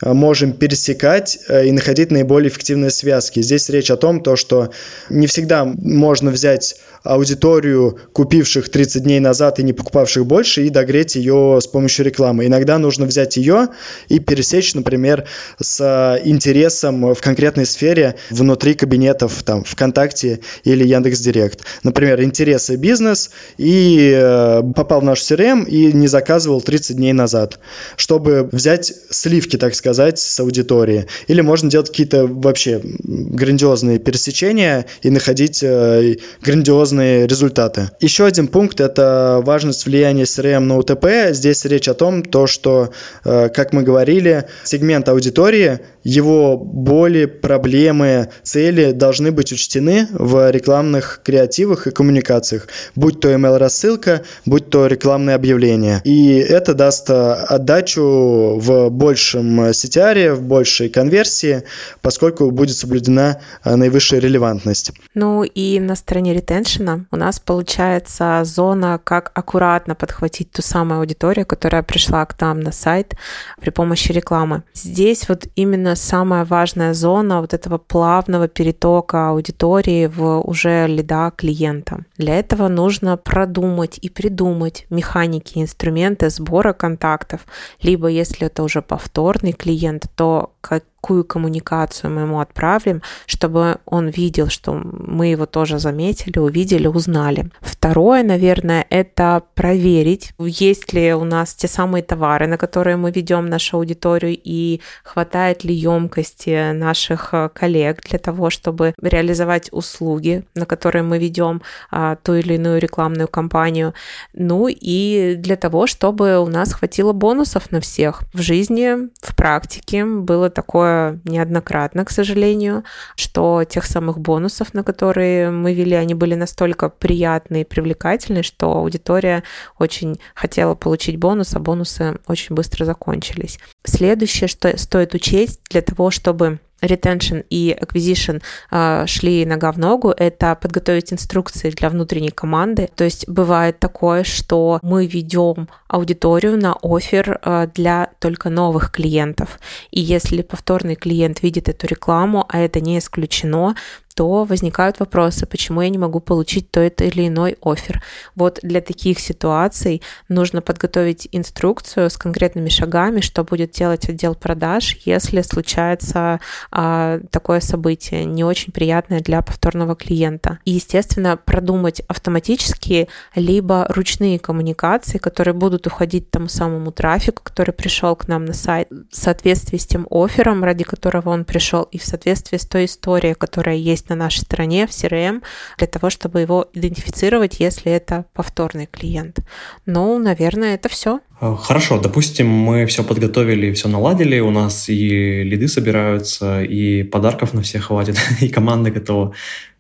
э, 0.02 0.14
можем 0.14 0.54
пересекать 0.54 1.40
э, 1.48 1.68
и 1.68 1.72
находить 1.72 2.12
наиболее 2.12 2.50
эффективные 2.50 2.90
связки. 2.90 3.42
Здесь 3.42 3.70
речь 3.70 3.92
о 3.92 3.98
том, 3.98 4.22
то, 4.22 4.36
что 4.36 4.72
не 5.10 5.28
всегда 5.28 5.66
можно 5.66 6.32
взять 6.32 6.76
аудиторию, 7.04 8.00
купивших 8.14 8.70
30 8.70 9.04
дней 9.04 9.20
назад 9.20 9.60
и 9.60 9.64
не 9.64 9.74
покупавших 9.74 10.26
больше, 10.26 10.66
и 10.66 10.70
догреть 10.70 11.16
ее 11.16 11.60
с 11.62 11.68
помощью 11.68 12.06
рекламы. 12.06 12.46
Иногда 12.46 12.78
нужно 12.78 13.06
взять 13.06 13.38
ее 13.38 13.70
и 14.08 14.20
пересечь, 14.20 14.74
например, 14.74 15.26
с 15.62 16.20
интересом 16.24 17.14
в 17.14 17.22
конкретной 17.22 17.66
сфере 17.66 18.16
внутри 18.30 18.74
кабинетов 18.74 19.44
там, 19.44 19.64
ВКонтакте 19.64 20.40
или 20.64 20.86
Яндекс.Директ. 20.86 21.62
Например, 21.84 22.22
интересы 22.22 22.76
бизнес 22.76 23.32
и 23.58 24.12
э, 24.16 24.62
попал 24.76 25.02
в 25.02 25.04
наш 25.04 25.20
CRM 25.22 25.68
и 25.68 25.92
не 25.94 26.08
заказывал 26.08 26.62
30 26.62 26.98
дней 26.98 27.14
назад, 27.14 27.60
чтобы 27.96 28.50
взять 28.52 28.94
сливки, 29.10 29.58
так 29.58 29.76
сказать, 29.76 30.20
с 30.20 30.40
аудитории. 30.40 31.08
Или 31.28 31.42
можно 31.42 31.70
делать 31.70 31.90
какие-то 31.90 32.28
вообще 32.28 32.82
грандиозные 32.84 34.00
пересечения 34.00 34.86
и 35.02 35.10
находить 35.10 35.64
э, 35.64 36.18
грандиозные 36.42 36.89
грандиозные 36.90 37.28
результаты. 37.28 37.90
Еще 38.00 38.26
один 38.26 38.48
пункт– 38.48 38.80
это 38.82 39.42
важность 39.44 39.86
влияния 39.86 40.24
CRM 40.24 40.60
на 40.60 40.78
УТП. 40.78 41.32
Здесь 41.32 41.66
речь 41.66 41.88
о 41.88 41.94
том, 41.94 42.24
то, 42.24 42.48
что, 42.48 42.92
э, 43.26 43.50
как 43.50 43.74
мы 43.74 43.84
говорили, 43.84 44.46
сегмент 44.64 45.08
аудитории, 45.10 45.80
его 46.04 46.58
боли, 46.58 47.26
проблемы, 47.26 48.30
цели 48.44 48.92
должны 48.92 49.32
быть 49.32 49.52
учтены 49.52 50.08
в 50.12 50.50
рекламных 50.52 51.22
креативах 51.24 51.88
и 51.88 51.92
коммуникациях, 51.92 52.68
будь 52.96 53.20
то 53.20 53.30
email-рассылка, 53.30 54.22
будь 54.46 54.70
то 54.70 54.88
рекламные 54.88 55.36
объявления. 55.36 56.02
И 56.06 56.38
это 56.38 56.74
даст 56.74 57.10
э, 57.10 57.14
отдачу 57.14 58.58
в 58.60 58.90
большем 58.90 59.62
CTR, 59.62 60.34
в 60.34 60.42
большей 60.42 60.90
конверсии, 60.90 61.64
поскольку 62.02 62.52
будет 62.52 62.76
соблюдена 62.76 63.40
э, 63.64 63.76
наивысшая 63.76 64.20
релевантность. 64.20 64.92
Ну 65.14 65.44
и 65.44 65.80
на 65.80 65.96
стороне 65.96 66.36
retention 66.36 66.79
женщина, 66.80 67.06
у 67.12 67.16
нас 67.16 67.40
получается 67.40 68.42
зона, 68.44 69.00
как 69.04 69.32
аккуратно 69.34 69.96
подхватить 69.96 70.52
ту 70.52 70.62
самую 70.62 71.00
аудиторию, 71.00 71.46
которая 71.46 71.84
пришла 71.84 72.26
к 72.26 72.40
нам 72.42 72.60
на 72.60 72.72
сайт 72.72 73.16
при 73.62 73.72
помощи 73.72 74.12
рекламы. 74.12 74.64
Здесь 74.74 75.30
вот 75.30 75.48
именно 75.56 75.96
самая 75.96 76.46
важная 76.46 76.94
зона 76.94 77.42
вот 77.42 77.54
этого 77.54 77.78
плавного 77.78 78.48
перетока 78.48 79.30
аудитории 79.30 80.08
в 80.08 80.40
уже 80.40 80.88
лида 80.88 81.32
клиента. 81.36 82.06
Для 82.18 82.40
этого 82.40 82.68
нужно 82.68 83.18
продумать 83.18 84.00
и 84.02 84.10
придумать 84.10 84.86
механики, 84.90 85.60
инструменты 85.60 86.30
сбора 86.30 86.74
контактов, 86.74 87.42
либо 87.82 88.08
если 88.08 88.48
это 88.48 88.64
уже 88.64 88.82
повторный 88.82 89.54
клиент, 89.54 90.06
то 90.16 90.52
как 90.62 90.84
какую 91.02 91.24
коммуникацию 91.24 92.12
мы 92.12 92.22
ему 92.22 92.40
отправим, 92.40 93.02
чтобы 93.26 93.78
он 93.86 94.10
видел, 94.10 94.50
что 94.50 94.74
мы 94.74 95.28
его 95.28 95.46
тоже 95.46 95.80
заметили, 95.80 96.40
увидели, 96.40 96.88
узнали. 96.88 97.52
Второе, 97.62 98.24
наверное, 98.24 98.86
это 98.90 99.44
проверить, 99.56 100.34
есть 100.40 100.94
ли 100.94 101.14
у 101.14 101.24
нас 101.24 101.54
те 101.54 101.68
самые 101.68 102.04
товары, 102.04 102.48
на 102.48 102.58
которые 102.58 102.98
мы 102.98 103.12
ведем 103.12 103.46
нашу 103.46 103.78
аудиторию, 103.78 104.38
и 104.44 104.82
хватает 105.04 105.64
ли 105.64 105.74
емкости 105.74 106.74
наших 106.74 107.34
э, 107.34 107.50
коллег 107.54 108.02
для 108.10 108.20
того, 108.20 108.50
чтобы 108.50 108.94
реализовать 109.02 109.70
услуги, 109.72 110.44
на 110.56 110.66
которые 110.66 111.04
мы 111.04 111.18
ведем 111.18 111.62
а, 111.92 112.16
ту 112.16 112.34
или 112.34 112.56
иную 112.56 112.80
рекламную 112.80 113.28
кампанию. 113.28 113.94
Ну 114.34 114.68
и 114.70 115.36
для 115.38 115.56
того, 115.56 115.88
чтобы 115.88 116.40
у 116.40 116.48
нас 116.48 116.74
хватило 116.74 117.14
бонусов 117.14 117.72
на 117.72 117.80
всех. 117.80 118.24
В 118.34 118.42
жизни, 118.42 119.10
в 119.22 119.36
практике 119.36 120.04
было 120.06 120.50
такое 120.50 120.89
такое 120.90 121.20
неоднократно, 121.26 122.06
к 122.06 122.12
сожалению, 122.12 122.84
что 123.16 123.64
тех 123.64 123.86
самых 123.86 124.20
бонусов, 124.20 124.74
на 124.74 124.84
которые 124.84 125.52
мы 125.52 125.74
вели, 125.74 125.96
они 125.96 126.14
были 126.14 126.36
настолько 126.36 126.90
приятные 126.90 127.62
и 127.62 127.66
привлекательные, 127.66 128.44
что 128.44 128.78
аудитория 128.78 129.44
очень 129.78 130.20
хотела 130.36 130.76
получить 130.76 131.18
бонус, 131.18 131.56
а 131.56 131.60
бонусы 131.60 132.20
очень 132.28 132.56
быстро 132.56 132.86
закончились. 132.86 133.60
Следующее, 133.84 134.48
что 134.48 134.76
стоит 134.78 135.14
учесть 135.14 135.62
для 135.70 135.82
того, 135.82 136.12
чтобы 136.12 136.60
retention 136.82 137.46
и 137.50 137.78
acquisition 137.80 138.42
э, 138.72 139.06
шли 139.08 139.46
нога 139.46 139.72
в 139.72 139.80
ногу, 139.80 140.14
это 140.16 140.56
подготовить 140.56 141.14
инструкции 141.14 141.70
для 141.70 141.90
внутренней 141.90 142.32
команды. 142.32 142.90
То 142.96 143.04
есть 143.04 143.28
бывает 143.28 143.80
такое, 143.80 144.24
что 144.24 144.80
мы 144.82 145.06
ведем 145.06 145.70
аудиторию 145.88 146.58
на 146.58 146.76
офер 146.82 147.40
э, 147.42 147.68
для 147.74 148.10
только 148.20 148.50
новых 148.50 148.92
клиентов. 148.92 149.60
И 149.92 150.00
если 150.00 150.42
повторный 150.42 150.96
клиент 150.96 151.42
видит 151.42 151.70
эту 151.70 151.88
рекламу, 151.88 152.46
а 152.50 152.60
это 152.60 152.80
не 152.80 152.98
исключено, 152.98 153.76
то 154.16 154.44
возникают 154.44 155.00
вопросы, 155.00 155.46
почему 155.46 155.82
я 155.82 155.90
не 155.90 155.98
могу 155.98 156.20
получить 156.20 156.72
тот 156.72 157.02
или 157.02 157.28
иной 157.28 157.58
офер. 157.62 158.04
Вот 158.36 158.60
для 158.64 158.82
таких 158.82 159.20
ситуаций 159.20 160.02
нужно 160.28 160.62
подготовить 160.62 161.28
инструкцию 161.32 162.10
с 162.10 162.18
конкретными 162.18 162.70
шагами, 162.70 163.22
что 163.22 163.44
будет 163.44 163.72
делать 163.72 164.10
отдел 164.10 164.36
продаж, 164.36 164.98
если 165.06 165.42
случается 165.42 166.40
а, 166.72 167.20
такое 167.32 167.60
событие, 167.60 168.26
не 168.26 168.44
очень 168.44 168.74
приятное 168.74 169.22
для 169.22 169.42
повторного 169.42 169.96
клиента. 169.96 170.60
И, 170.66 170.72
естественно, 170.72 171.38
продумать 171.38 172.02
автоматические 172.02 173.08
либо 173.36 173.86
ручные 173.90 174.40
коммуникации, 174.40 175.18
которые 175.18 175.54
будут 175.54 175.88
уходить 175.88 176.30
тому 176.30 176.48
самому 176.48 176.92
трафику, 176.92 177.42
который 177.44 177.74
пришел 177.74 178.16
к 178.16 178.28
нам 178.28 178.46
на 178.46 178.54
сайт, 178.54 178.90
в 178.90 179.16
соответствии 179.16 179.78
с 179.78 179.86
тем 179.86 180.08
оффером, 180.10 180.64
ради 180.64 180.84
которого 180.84 181.30
он 181.30 181.46
пришел, 181.46 181.84
и 181.84 181.98
в 181.98 182.04
соответствии 182.04 182.58
с 182.58 182.66
той 182.66 182.86
историей, 182.86 183.34
которая 183.34 183.76
есть 183.76 183.99
на 184.08 184.16
нашей 184.16 184.40
стороне 184.40 184.88
в 184.88 184.92
CRM 184.92 185.42
для 185.78 185.88
того, 185.88 186.10
чтобы 186.10 186.42
его 186.42 186.68
идентифицировать, 186.74 187.60
если 187.60 187.92
это 187.92 188.26
повторный 188.34 188.86
клиент. 188.86 189.40
Ну, 189.86 190.18
наверное, 190.20 190.76
это 190.76 190.88
все. 190.88 191.20
А, 191.42 191.56
хорошо, 191.56 192.00
допустим, 192.00 192.48
мы 192.48 192.86
все 192.86 193.04
подготовили, 193.04 193.74
все 193.74 193.88
наладили, 193.88 194.40
у 194.40 194.52
нас 194.52 194.90
и 194.90 195.44
лиды 195.44 195.68
собираются, 195.68 196.64
и 196.64 197.04
подарков 197.04 197.54
на 197.54 197.62
всех 197.62 197.86
хватит, 197.86 198.18
и 198.42 198.50
команда 198.50 198.92
готова. 198.92 199.34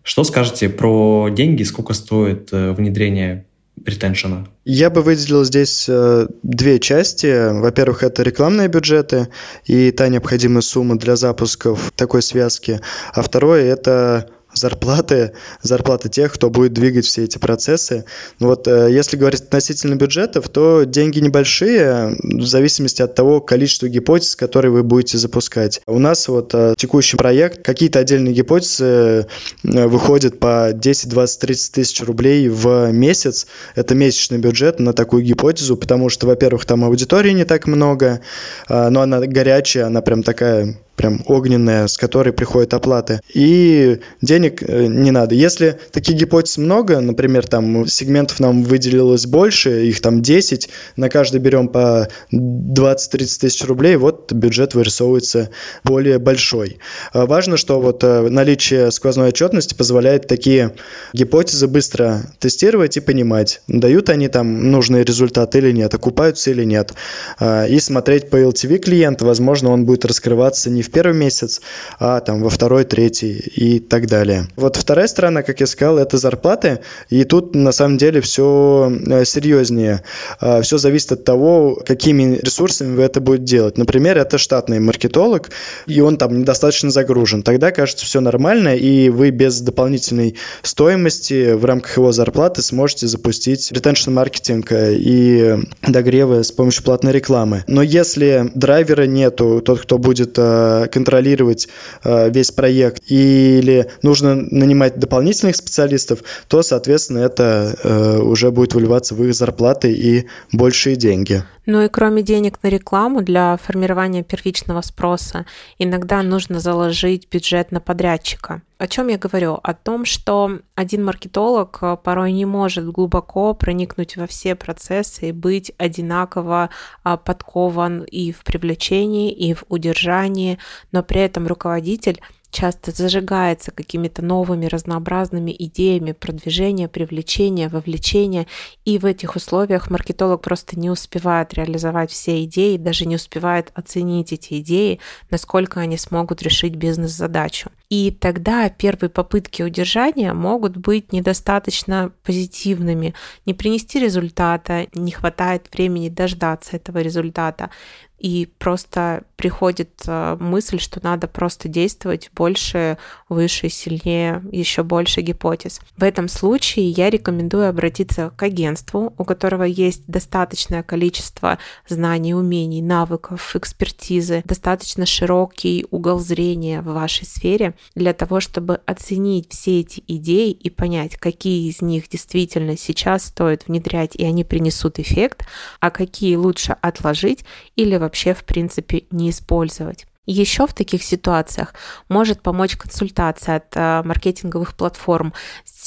Что 0.03 0.23
скажете 0.23 0.69
про 0.69 1.29
деньги, 1.29 1.63
сколько 1.63 1.93
стоит 1.93 2.49
э, 2.51 2.71
внедрение 2.71 3.45
ретеншена? 3.89 4.47
Я 4.65 4.89
бы 4.89 5.01
выделил 5.01 5.43
здесь 5.43 5.85
э, 5.87 6.27
две 6.43 6.79
части. 6.79 7.59
Во-первых, 7.59 8.03
это 8.03 8.23
рекламные 8.23 8.67
бюджеты 8.67 9.29
и 9.65 9.91
та 9.91 10.07
необходимая 10.09 10.61
сумма 10.61 10.97
для 10.97 11.15
запусков 11.15 11.91
такой 11.95 12.21
связки. 12.21 12.79
А 13.13 13.21
второе– 13.21 13.63
это 13.73 14.29
зарплаты, 14.53 15.33
зарплаты 15.61 16.09
тех, 16.09 16.33
кто 16.33 16.49
будет 16.49 16.73
двигать 16.73 17.05
все 17.05 17.23
эти 17.23 17.37
процессы. 17.37 18.05
Вот 18.39 18.67
э, 18.67 18.89
если 18.91 19.17
говорить 19.17 19.41
относительно 19.41 19.95
бюджетов, 19.95 20.49
то 20.49 20.83
деньги 20.83 21.19
небольшие, 21.19 22.15
в 22.21 22.45
зависимости 22.45 23.01
от 23.01 23.15
того 23.15 23.41
количества 23.41 23.87
гипотез, 23.87 24.35
которые 24.35 24.71
вы 24.71 24.83
будете 24.83 25.17
запускать. 25.17 25.81
У 25.85 25.99
нас 25.99 26.27
вот 26.27 26.53
э, 26.53 26.73
текущий 26.77 27.17
проект, 27.17 27.63
какие-то 27.63 27.99
отдельные 27.99 28.33
гипотезы 28.33 28.85
э, 28.85 29.87
выходят 29.87 30.39
по 30.39 30.71
10, 30.73 31.09
20, 31.09 31.39
30 31.39 31.71
тысяч 31.71 32.01
рублей 32.01 32.49
в 32.49 32.91
месяц. 32.91 33.47
Это 33.75 33.95
месячный 33.95 34.39
бюджет 34.39 34.79
на 34.79 34.93
такую 34.93 35.23
гипотезу, 35.23 35.77
потому 35.77 36.09
что, 36.09 36.27
во-первых, 36.27 36.65
там 36.65 36.83
аудитории 36.83 37.31
не 37.31 37.45
так 37.45 37.67
много, 37.67 38.21
но 38.67 39.01
она 39.01 39.19
горячая, 39.19 39.85
она 39.85 40.01
прям 40.01 40.23
такая 40.23 40.77
прям 40.99 41.21
огненная, 41.27 41.87
с 41.87 41.97
которой 41.97 42.33
приходят 42.33 42.73
оплаты. 42.73 43.21
И 43.33 43.99
денег 44.21 44.61
э, 44.61 44.87
не 44.87 45.11
надо. 45.11 45.33
Если 45.33 45.79
таких 45.93 46.17
гипотез 46.17 46.57
много, 46.57 46.99
например, 46.99 47.47
там 47.47 47.87
сегментов 47.87 48.41
нам 48.41 48.63
выделилось 48.63 49.25
больше, 49.25 49.87
их 49.87 50.01
там 50.01 50.21
10, 50.21 50.67
на 50.97 51.07
каждый 51.07 51.39
берем 51.39 51.69
по 51.69 52.09
20-30 52.33 53.39
тысяч 53.39 53.63
рублей, 53.63 53.95
вот 53.95 54.33
бюджет 54.33 54.73
вырисовывается 54.73 55.51
более 55.85 56.19
большой. 56.19 56.79
А 57.13 57.25
важно, 57.25 57.55
что 57.55 57.79
вот 57.79 58.03
э, 58.03 58.27
наличие 58.27 58.91
сквозной 58.91 59.29
отчетности 59.29 59.75
позволяет 59.75 60.27
такие 60.27 60.75
гипотезы 61.13 61.67
быстро 61.67 62.23
тестировать 62.39 62.97
и 62.97 62.99
понимать, 62.99 63.61
дают 63.69 64.09
они 64.09 64.27
там 64.27 64.69
нужные 64.69 65.05
результаты 65.05 65.59
или 65.59 65.71
нет, 65.71 65.93
окупаются 65.93 66.51
или 66.51 66.65
нет. 66.65 66.91
А, 67.39 67.65
и 67.67 67.79
смотреть 67.79 68.29
по 68.29 68.35
LTV 68.35 68.79
клиента, 68.79 69.23
возможно, 69.23 69.69
он 69.69 69.85
будет 69.85 70.03
раскрываться 70.03 70.69
не 70.69 70.81
в 70.81 70.88
первый 70.91 71.15
месяц, 71.15 71.61
а 71.99 72.19
там 72.19 72.41
во 72.41 72.49
второй, 72.49 72.83
третий 72.83 73.33
и 73.33 73.79
так 73.79 74.07
далее. 74.07 74.47
Вот 74.55 74.75
вторая 74.75 75.07
сторона, 75.07 75.43
как 75.43 75.59
я 75.59 75.67
сказал, 75.67 75.97
это 75.97 76.17
зарплаты, 76.17 76.79
и 77.09 77.23
тут 77.23 77.55
на 77.55 77.71
самом 77.71 77.97
деле 77.97 78.21
все 78.21 78.91
э, 79.07 79.25
серьезнее. 79.25 80.03
А, 80.39 80.61
все 80.61 80.77
зависит 80.77 81.11
от 81.11 81.23
того, 81.23 81.81
какими 81.85 82.37
ресурсами 82.37 82.95
вы 82.95 83.03
это 83.03 83.21
будете 83.21 83.45
делать. 83.45 83.77
Например, 83.77 84.17
это 84.17 84.37
штатный 84.37 84.79
маркетолог, 84.79 85.49
и 85.87 86.01
он 86.01 86.17
там 86.17 86.39
недостаточно 86.39 86.91
загружен. 86.91 87.43
Тогда 87.43 87.71
кажется 87.71 88.05
все 88.05 88.19
нормально, 88.19 88.75
и 88.75 89.09
вы 89.09 89.29
без 89.31 89.61
дополнительной 89.61 90.35
стоимости 90.61 91.53
в 91.53 91.65
рамках 91.65 91.97
его 91.97 92.11
зарплаты 92.11 92.61
сможете 92.61 93.07
запустить 93.07 93.71
ретеншн 93.71 94.11
маркетинг 94.11 94.71
э, 94.71 94.95
и 94.95 95.57
догревы 95.87 96.43
с 96.43 96.51
помощью 96.51 96.83
платной 96.83 97.13
рекламы. 97.13 97.63
Но 97.67 97.81
если 97.81 98.51
драйвера 98.55 99.03
нету, 99.03 99.61
тот, 99.61 99.81
кто 99.81 99.97
будет 99.97 100.35
э, 100.37 100.78
контролировать 100.87 101.67
э, 102.03 102.29
весь 102.29 102.51
проект, 102.51 103.03
или 103.11 103.89
нужно 104.01 104.35
нанимать 104.35 104.97
дополнительных 104.97 105.55
специалистов, 105.55 106.19
то, 106.47 106.61
соответственно, 106.61 107.19
это 107.19 107.75
э, 107.83 108.19
уже 108.19 108.51
будет 108.51 108.73
выливаться 108.73 109.15
в 109.15 109.23
их 109.23 109.33
зарплаты 109.33 109.91
и 109.91 110.27
большие 110.51 110.95
деньги. 110.95 111.43
Ну 111.65 111.81
и 111.83 111.87
кроме 111.89 112.23
денег 112.23 112.59
на 112.63 112.67
рекламу 112.67 113.21
для 113.21 113.57
формирования 113.57 114.23
первичного 114.23 114.81
спроса, 114.81 115.45
иногда 115.77 116.23
нужно 116.23 116.59
заложить 116.59 117.27
бюджет 117.31 117.71
на 117.71 117.79
подрядчика. 117.79 118.61
О 118.79 118.87
чем 118.87 119.09
я 119.09 119.17
говорю? 119.17 119.59
О 119.61 119.73
том, 119.73 120.05
что 120.05 120.59
один 120.73 121.03
маркетолог 121.03 121.79
э, 121.81 121.97
порой 122.01 122.31
не 122.31 122.45
может 122.45 122.89
глубоко 122.89 123.53
проникнуть 123.53 124.15
во 124.15 124.25
все 124.25 124.55
процессы 124.55 125.29
и 125.29 125.31
быть 125.33 125.73
одинаково 125.77 126.69
а, 127.03 127.17
подкован 127.17 128.03
и 128.03 128.31
в 128.31 128.45
привлечении, 128.45 129.33
и 129.33 129.53
в 129.53 129.65
удержании, 129.67 130.59
но 130.93 131.03
при 131.03 131.19
этом 131.19 131.45
руководитель 131.45 132.21
часто 132.51 132.91
зажигается 132.91 133.71
какими-то 133.71 134.21
новыми 134.21 134.65
разнообразными 134.65 135.53
идеями 135.59 136.13
продвижения, 136.13 136.87
привлечения, 136.87 137.67
вовлечения, 137.67 138.47
и 138.85 138.97
в 138.97 139.05
этих 139.05 139.35
условиях 139.35 139.89
маркетолог 139.89 140.41
просто 140.41 140.79
не 140.79 140.89
успевает 140.89 141.53
реализовать 141.53 142.11
все 142.11 142.45
идеи, 142.45 142.77
даже 142.77 143.05
не 143.05 143.15
успевает 143.17 143.73
оценить 143.75 144.31
эти 144.31 144.61
идеи, 144.61 145.01
насколько 145.29 145.81
они 145.81 145.97
смогут 145.97 146.41
решить 146.41 146.75
бизнес-задачу. 146.75 147.71
И 147.89 148.11
тогда 148.11 148.69
первые 148.69 149.09
попытки 149.09 149.63
удержания 149.63 150.33
могут 150.33 150.77
быть 150.77 151.11
недостаточно 151.11 152.11
позитивными, 152.23 153.15
не 153.47 153.55
принести 153.55 153.99
результата, 153.99 154.85
не 154.93 155.11
хватает 155.11 155.67
времени 155.73 156.09
дождаться 156.09 156.75
этого 156.75 156.99
результата. 156.99 157.71
И 158.19 158.49
просто 158.57 159.23
приходит 159.37 160.01
э, 160.05 160.35
мысль, 160.39 160.77
что 160.79 160.99
надо 161.01 161.27
просто 161.27 161.69
действовать 161.69 162.29
больше, 162.35 162.97
выше, 163.29 163.69
сильнее, 163.69 164.43
еще 164.51 164.83
больше 164.83 165.21
гипотез. 165.21 165.79
В 165.95 166.03
этом 166.03 166.27
случае 166.27 166.89
я 166.89 167.09
рекомендую 167.09 167.69
обратиться 167.69 168.31
к 168.35 168.43
агентству, 168.43 169.13
у 169.17 169.23
которого 169.23 169.63
есть 169.63 170.03
достаточное 170.07 170.83
количество 170.83 171.59
знаний, 171.87 172.33
умений, 172.33 172.81
навыков, 172.81 173.55
экспертизы, 173.55 174.41
достаточно 174.43 175.05
широкий 175.05 175.85
угол 175.89 176.19
зрения 176.19 176.81
в 176.81 176.91
вашей 176.93 177.25
сфере 177.25 177.73
для 177.95 178.13
того, 178.13 178.39
чтобы 178.39 178.81
оценить 178.85 179.51
все 179.51 179.81
эти 179.81 180.03
идеи 180.07 180.51
и 180.51 180.69
понять, 180.69 181.17
какие 181.17 181.69
из 181.69 181.81
них 181.81 182.09
действительно 182.09 182.77
сейчас 182.77 183.25
стоит 183.25 183.67
внедрять 183.67 184.15
и 184.15 184.25
они 184.25 184.43
принесут 184.43 184.99
эффект, 184.99 185.45
а 185.79 185.91
какие 185.91 186.35
лучше 186.35 186.77
отложить 186.81 187.45
или 187.75 187.97
вообще 187.97 188.33
в 188.33 188.43
принципе 188.43 189.05
не 189.11 189.29
использовать. 189.29 190.05
Еще 190.31 190.67
в 190.67 190.75
таких 190.75 191.01
ситуациях 191.01 191.73
может 192.07 192.43
помочь 192.43 192.77
консультация 192.77 193.55
от 193.55 193.75
э, 193.75 194.03
маркетинговых 194.03 194.75
платформ. 194.75 195.33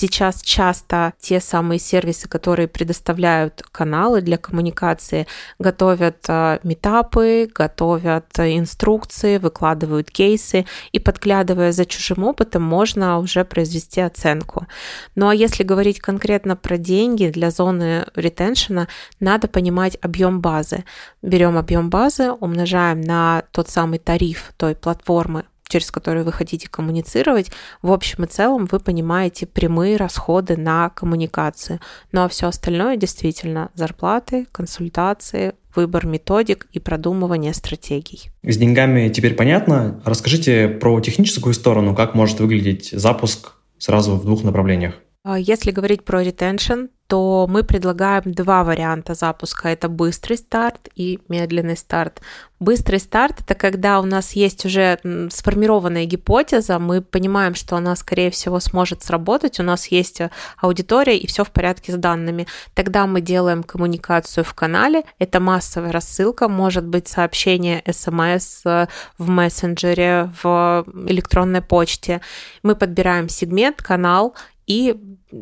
Сейчас 0.03 0.42
часто 0.42 1.12
те 1.20 1.38
самые 1.38 1.78
сервисы, 1.78 2.28
которые 2.28 2.66
предоставляют 2.66 3.62
каналы 3.70 4.20
для 4.20 4.36
коммуникации, 4.36 5.28
готовят 5.61 6.24
э, 6.26 6.59
метапы, 6.64 7.48
готовят 7.55 8.26
инструкции, 8.40 9.38
выкладывают 9.38 10.11
кейсы, 10.11 10.66
и 10.90 10.98
подглядывая 10.98 11.70
за 11.70 11.84
чужим 11.84 12.24
опытом, 12.24 12.64
можно 12.64 13.20
уже 13.20 13.44
произвести 13.44 14.00
оценку. 14.00 14.66
Ну 15.14 15.28
а 15.28 15.34
если 15.36 15.62
говорить 15.62 16.00
конкретно 16.00 16.57
про 16.57 16.78
деньги 16.78 17.28
для 17.28 17.53
зоны 17.53 18.05
ретеншена, 18.16 18.88
надо 19.20 19.46
понимать 19.46 19.96
объем 20.03 20.40
базы. 20.40 20.82
Берем 21.22 21.57
объем 21.57 21.90
базы, 21.90 22.32
умножаем 22.32 23.03
на 23.03 23.44
тот 23.53 23.68
самый 23.68 24.00
тариф 24.00 24.50
той 24.57 24.74
платформы, 24.74 25.44
через 25.73 25.91
которую 25.91 26.25
вы 26.25 26.33
хотите 26.33 26.68
коммуницировать, 26.68 27.51
в 27.81 27.91
общем 27.91 28.25
и 28.25 28.27
целом 28.27 28.66
вы 28.70 28.79
понимаете 28.79 29.47
прямые 29.47 29.97
расходы 29.97 30.57
на 30.57 30.91
коммуникацию. 30.91 31.81
Ну 32.12 32.23
а 32.23 32.29
все 32.29 32.47
остальное 32.49 32.97
действительно 32.99 33.70
зарплаты, 33.75 34.47
консультации, 34.53 35.55
выбор 35.75 36.07
методик 36.07 36.66
и 36.73 36.79
продумывание 36.79 37.55
стратегий. 37.55 38.31
С 38.43 38.59
деньгами 38.59 39.09
теперь 39.09 39.35
понятно. 39.35 40.03
Расскажите 40.05 40.68
про 40.68 41.01
техническую 41.01 41.55
сторону, 41.55 41.95
как 41.95 42.14
может 42.14 42.41
выглядеть 42.41 42.91
запуск 42.93 43.53
сразу 43.79 44.16
в 44.16 44.25
двух 44.27 44.45
направлениях. 44.45 44.97
А 45.25 45.39
если 45.39 45.70
говорить 45.70 46.05
про 46.05 46.25
retention, 46.25 46.91
то 47.07 47.47
мы 47.47 47.62
предлагаем 47.62 48.33
два 48.33 48.64
варианта 48.64 49.14
запуска. 49.14 49.68
Это 49.68 49.89
быстрый 49.91 50.39
старт 50.39 50.89
и 50.95 51.20
медленный 51.29 51.77
старт. 51.77 52.23
Быстрый 52.59 53.01
старт– 53.01 53.41
это 53.41 53.55
когда 53.55 54.01
у 54.01 54.05
нас 54.05 54.33
есть 54.33 54.64
уже 54.64 54.99
сформированная 55.31 56.07
гипотеза, 56.07 56.79
мы 56.79 57.03
понимаем, 57.03 57.55
что 57.55 57.77
она, 57.77 57.97
скорее 57.97 58.31
всего, 58.31 58.61
сможет 58.61 59.03
сработать, 59.03 59.59
у 59.59 59.64
нас 59.64 59.89
есть 59.89 60.23
аудитория 60.59 61.18
и 61.18 61.27
все 61.27 61.45
в 61.45 61.51
порядке 61.51 61.93
с 61.93 61.97
данными. 61.97 62.47
Тогда 62.73 63.07
мы 63.07 63.20
делаем 63.20 63.62
коммуникацию 63.64 64.45
в 64.45 64.55
канале, 64.55 65.03
это 65.18 65.41
массовая 65.41 65.91
рассылка, 65.91 66.49
может 66.49 66.87
быть 66.87 67.09
сообщение 67.09 67.83
смс 67.91 68.62
э, 68.64 68.87
в 69.18 69.29
мессенджере, 69.29 70.31
в 70.43 70.87
электронной 71.09 71.62
почте. 71.62 72.20
Мы 72.62 72.77
подбираем 72.77 73.29
сегмент, 73.29 73.83
канал, 73.83 74.35
и 74.67 74.97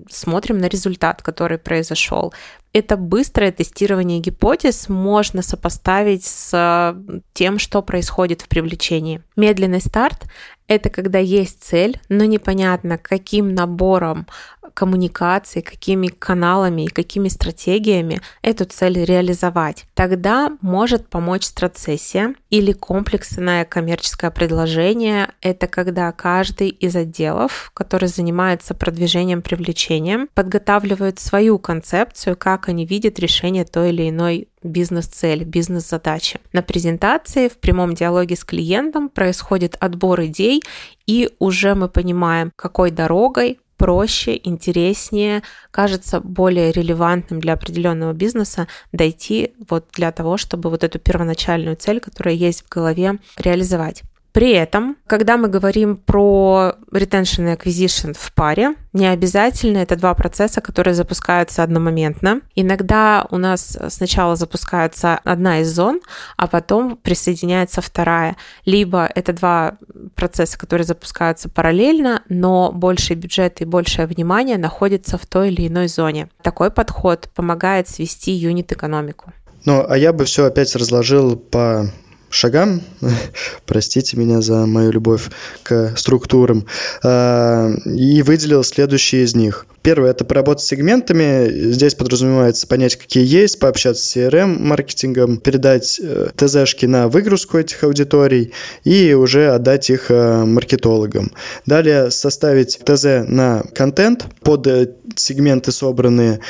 смотрим 0.08 0.58
на 0.58 0.68
результат, 0.68 1.22
который 1.22 1.58
произошел. 1.58 2.32
Это 2.72 2.96
быстрое 2.96 3.50
тестирование 3.50 4.20
гипотез 4.20 4.88
можно 4.88 5.42
сопоставить 5.42 6.24
с 6.24 6.96
тем, 7.32 7.58
что 7.58 7.82
происходит 7.82 8.42
в 8.42 8.48
привлечении. 8.48 9.22
Медленный 9.36 9.80
старт– 9.80 10.26
это 10.68 10.88
когда 10.88 11.18
есть 11.18 11.64
цель, 11.64 12.00
но 12.08 12.24
непонятно, 12.24 12.96
каким 12.96 13.54
набором 13.54 14.26
коммуникации, 14.74 15.60
какими 15.60 16.08
каналами 16.08 16.86
и 16.86 16.88
какими 16.88 17.28
стратегиями 17.28 18.20
эту 18.42 18.64
цель 18.64 19.04
реализовать. 19.04 19.86
Тогда 19.94 20.52
может 20.60 21.08
помочь 21.08 21.44
страцессия 21.44 22.34
или 22.50 22.72
комплексное 22.72 23.64
коммерческое 23.64 24.30
предложение. 24.30 25.30
Это 25.40 25.66
когда 25.66 26.10
каждый 26.12 26.68
из 26.68 26.96
отделов, 26.96 27.70
который 27.74 28.08
занимается 28.08 28.74
продвижением 28.74 29.42
привлечением, 29.42 30.28
подготавливает 30.34 31.18
свою 31.18 31.58
концепцию, 31.58 32.36
как 32.36 32.68
они 32.68 32.86
видят 32.86 33.18
решение 33.18 33.64
той 33.64 33.90
или 33.90 34.08
иной 34.08 34.48
бизнес-цели, 34.62 35.44
бизнес-задачи. 35.44 36.38
На 36.52 36.62
презентации 36.62 37.48
в 37.48 37.58
прямом 37.58 37.94
диалоге 37.94 38.36
с 38.36 38.44
клиентом 38.44 39.08
происходит 39.08 39.76
отбор 39.80 40.22
идей, 40.24 40.62
и 41.06 41.30
уже 41.38 41.74
мы 41.74 41.88
понимаем, 41.88 42.52
какой 42.56 42.90
дорогой 42.90 43.58
проще, 43.80 44.38
интереснее, 44.44 45.42
кажется 45.70 46.20
более 46.20 46.70
релевантным 46.70 47.40
для 47.40 47.54
определенного 47.54 48.12
бизнеса 48.12 48.68
дойти 48.92 49.54
вот 49.70 49.86
для 49.94 50.12
того, 50.12 50.36
чтобы 50.36 50.68
вот 50.68 50.84
эту 50.84 50.98
первоначальную 50.98 51.76
цель, 51.76 51.98
которая 51.98 52.34
есть 52.34 52.66
в 52.66 52.68
голове, 52.68 53.18
реализовать. 53.38 54.02
При 54.32 54.52
этом, 54.52 54.96
когда 55.06 55.36
мы 55.36 55.48
говорим 55.48 55.96
про 55.96 56.74
retention 56.92 57.50
и 57.50 57.56
acquisition 57.56 58.16
в 58.16 58.32
паре, 58.32 58.74
не 58.92 59.06
обязательно 59.06 59.78
это 59.78 59.96
два 59.96 60.14
процесса, 60.14 60.60
которые 60.60 60.94
запускаются 60.94 61.62
одномоментно. 61.62 62.40
Иногда 62.54 63.26
у 63.30 63.38
нас 63.38 63.76
сначала 63.88 64.36
запускается 64.36 65.18
одна 65.24 65.60
из 65.60 65.74
зон, 65.74 66.00
а 66.36 66.46
потом 66.46 66.96
присоединяется 66.96 67.80
вторая. 67.80 68.36
Либо 68.64 69.10
это 69.14 69.32
два 69.32 69.78
процесса, 70.14 70.58
которые 70.58 70.84
запускаются 70.84 71.48
параллельно, 71.48 72.22
но 72.28 72.70
больший 72.72 73.16
бюджет 73.16 73.60
и 73.60 73.64
большее 73.64 74.06
внимание 74.06 74.58
находится 74.58 75.18
в 75.18 75.26
той 75.26 75.50
или 75.50 75.66
иной 75.66 75.88
зоне. 75.88 76.28
Такой 76.42 76.70
подход 76.70 77.28
помогает 77.34 77.88
свести 77.88 78.32
юнит-экономику. 78.32 79.32
Ну, 79.64 79.84
а 79.86 79.98
я 79.98 80.12
бы 80.12 80.24
все 80.24 80.46
опять 80.46 80.74
разложил 80.76 81.36
по 81.36 81.90
шагам, 82.30 82.82
простите 83.66 84.16
меня 84.16 84.40
за 84.40 84.66
мою 84.66 84.92
любовь 84.92 85.30
к 85.62 85.94
структурам, 85.96 86.66
а, 87.02 87.70
и 87.84 88.22
выделил 88.22 88.64
следующие 88.64 89.24
из 89.24 89.34
них. 89.34 89.66
Первое– 89.82 90.10
это 90.12 90.26
поработать 90.26 90.62
с 90.62 90.66
сегментами. 90.66 91.70
Здесь 91.72 91.94
подразумевается 91.94 92.66
понять, 92.66 92.96
какие 92.96 93.24
есть, 93.24 93.58
пообщаться 93.58 94.04
с 94.04 94.16
CRM-маркетингом, 94.16 95.38
передать 95.38 95.98
э, 96.02 96.28
ТЗшки 96.36 96.84
на 96.84 97.08
выгрузку 97.08 97.56
этих 97.56 97.82
аудиторий 97.82 98.52
и 98.84 99.14
уже 99.14 99.48
отдать 99.48 99.88
их 99.88 100.10
э, 100.10 100.44
маркетологам. 100.44 101.32
Далее 101.64 102.10
составить 102.10 102.78
ТЗ 102.84 103.26
на 103.26 103.62
контент 103.74 104.26
под 104.42 104.66
э, 104.66 104.92
сегменты 105.16 105.72
собранные, 105.72 106.40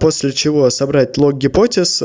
после 0.00 0.32
чего 0.32 0.70
собрать 0.70 1.18
лог 1.18 1.36
гипотез, 1.36 2.02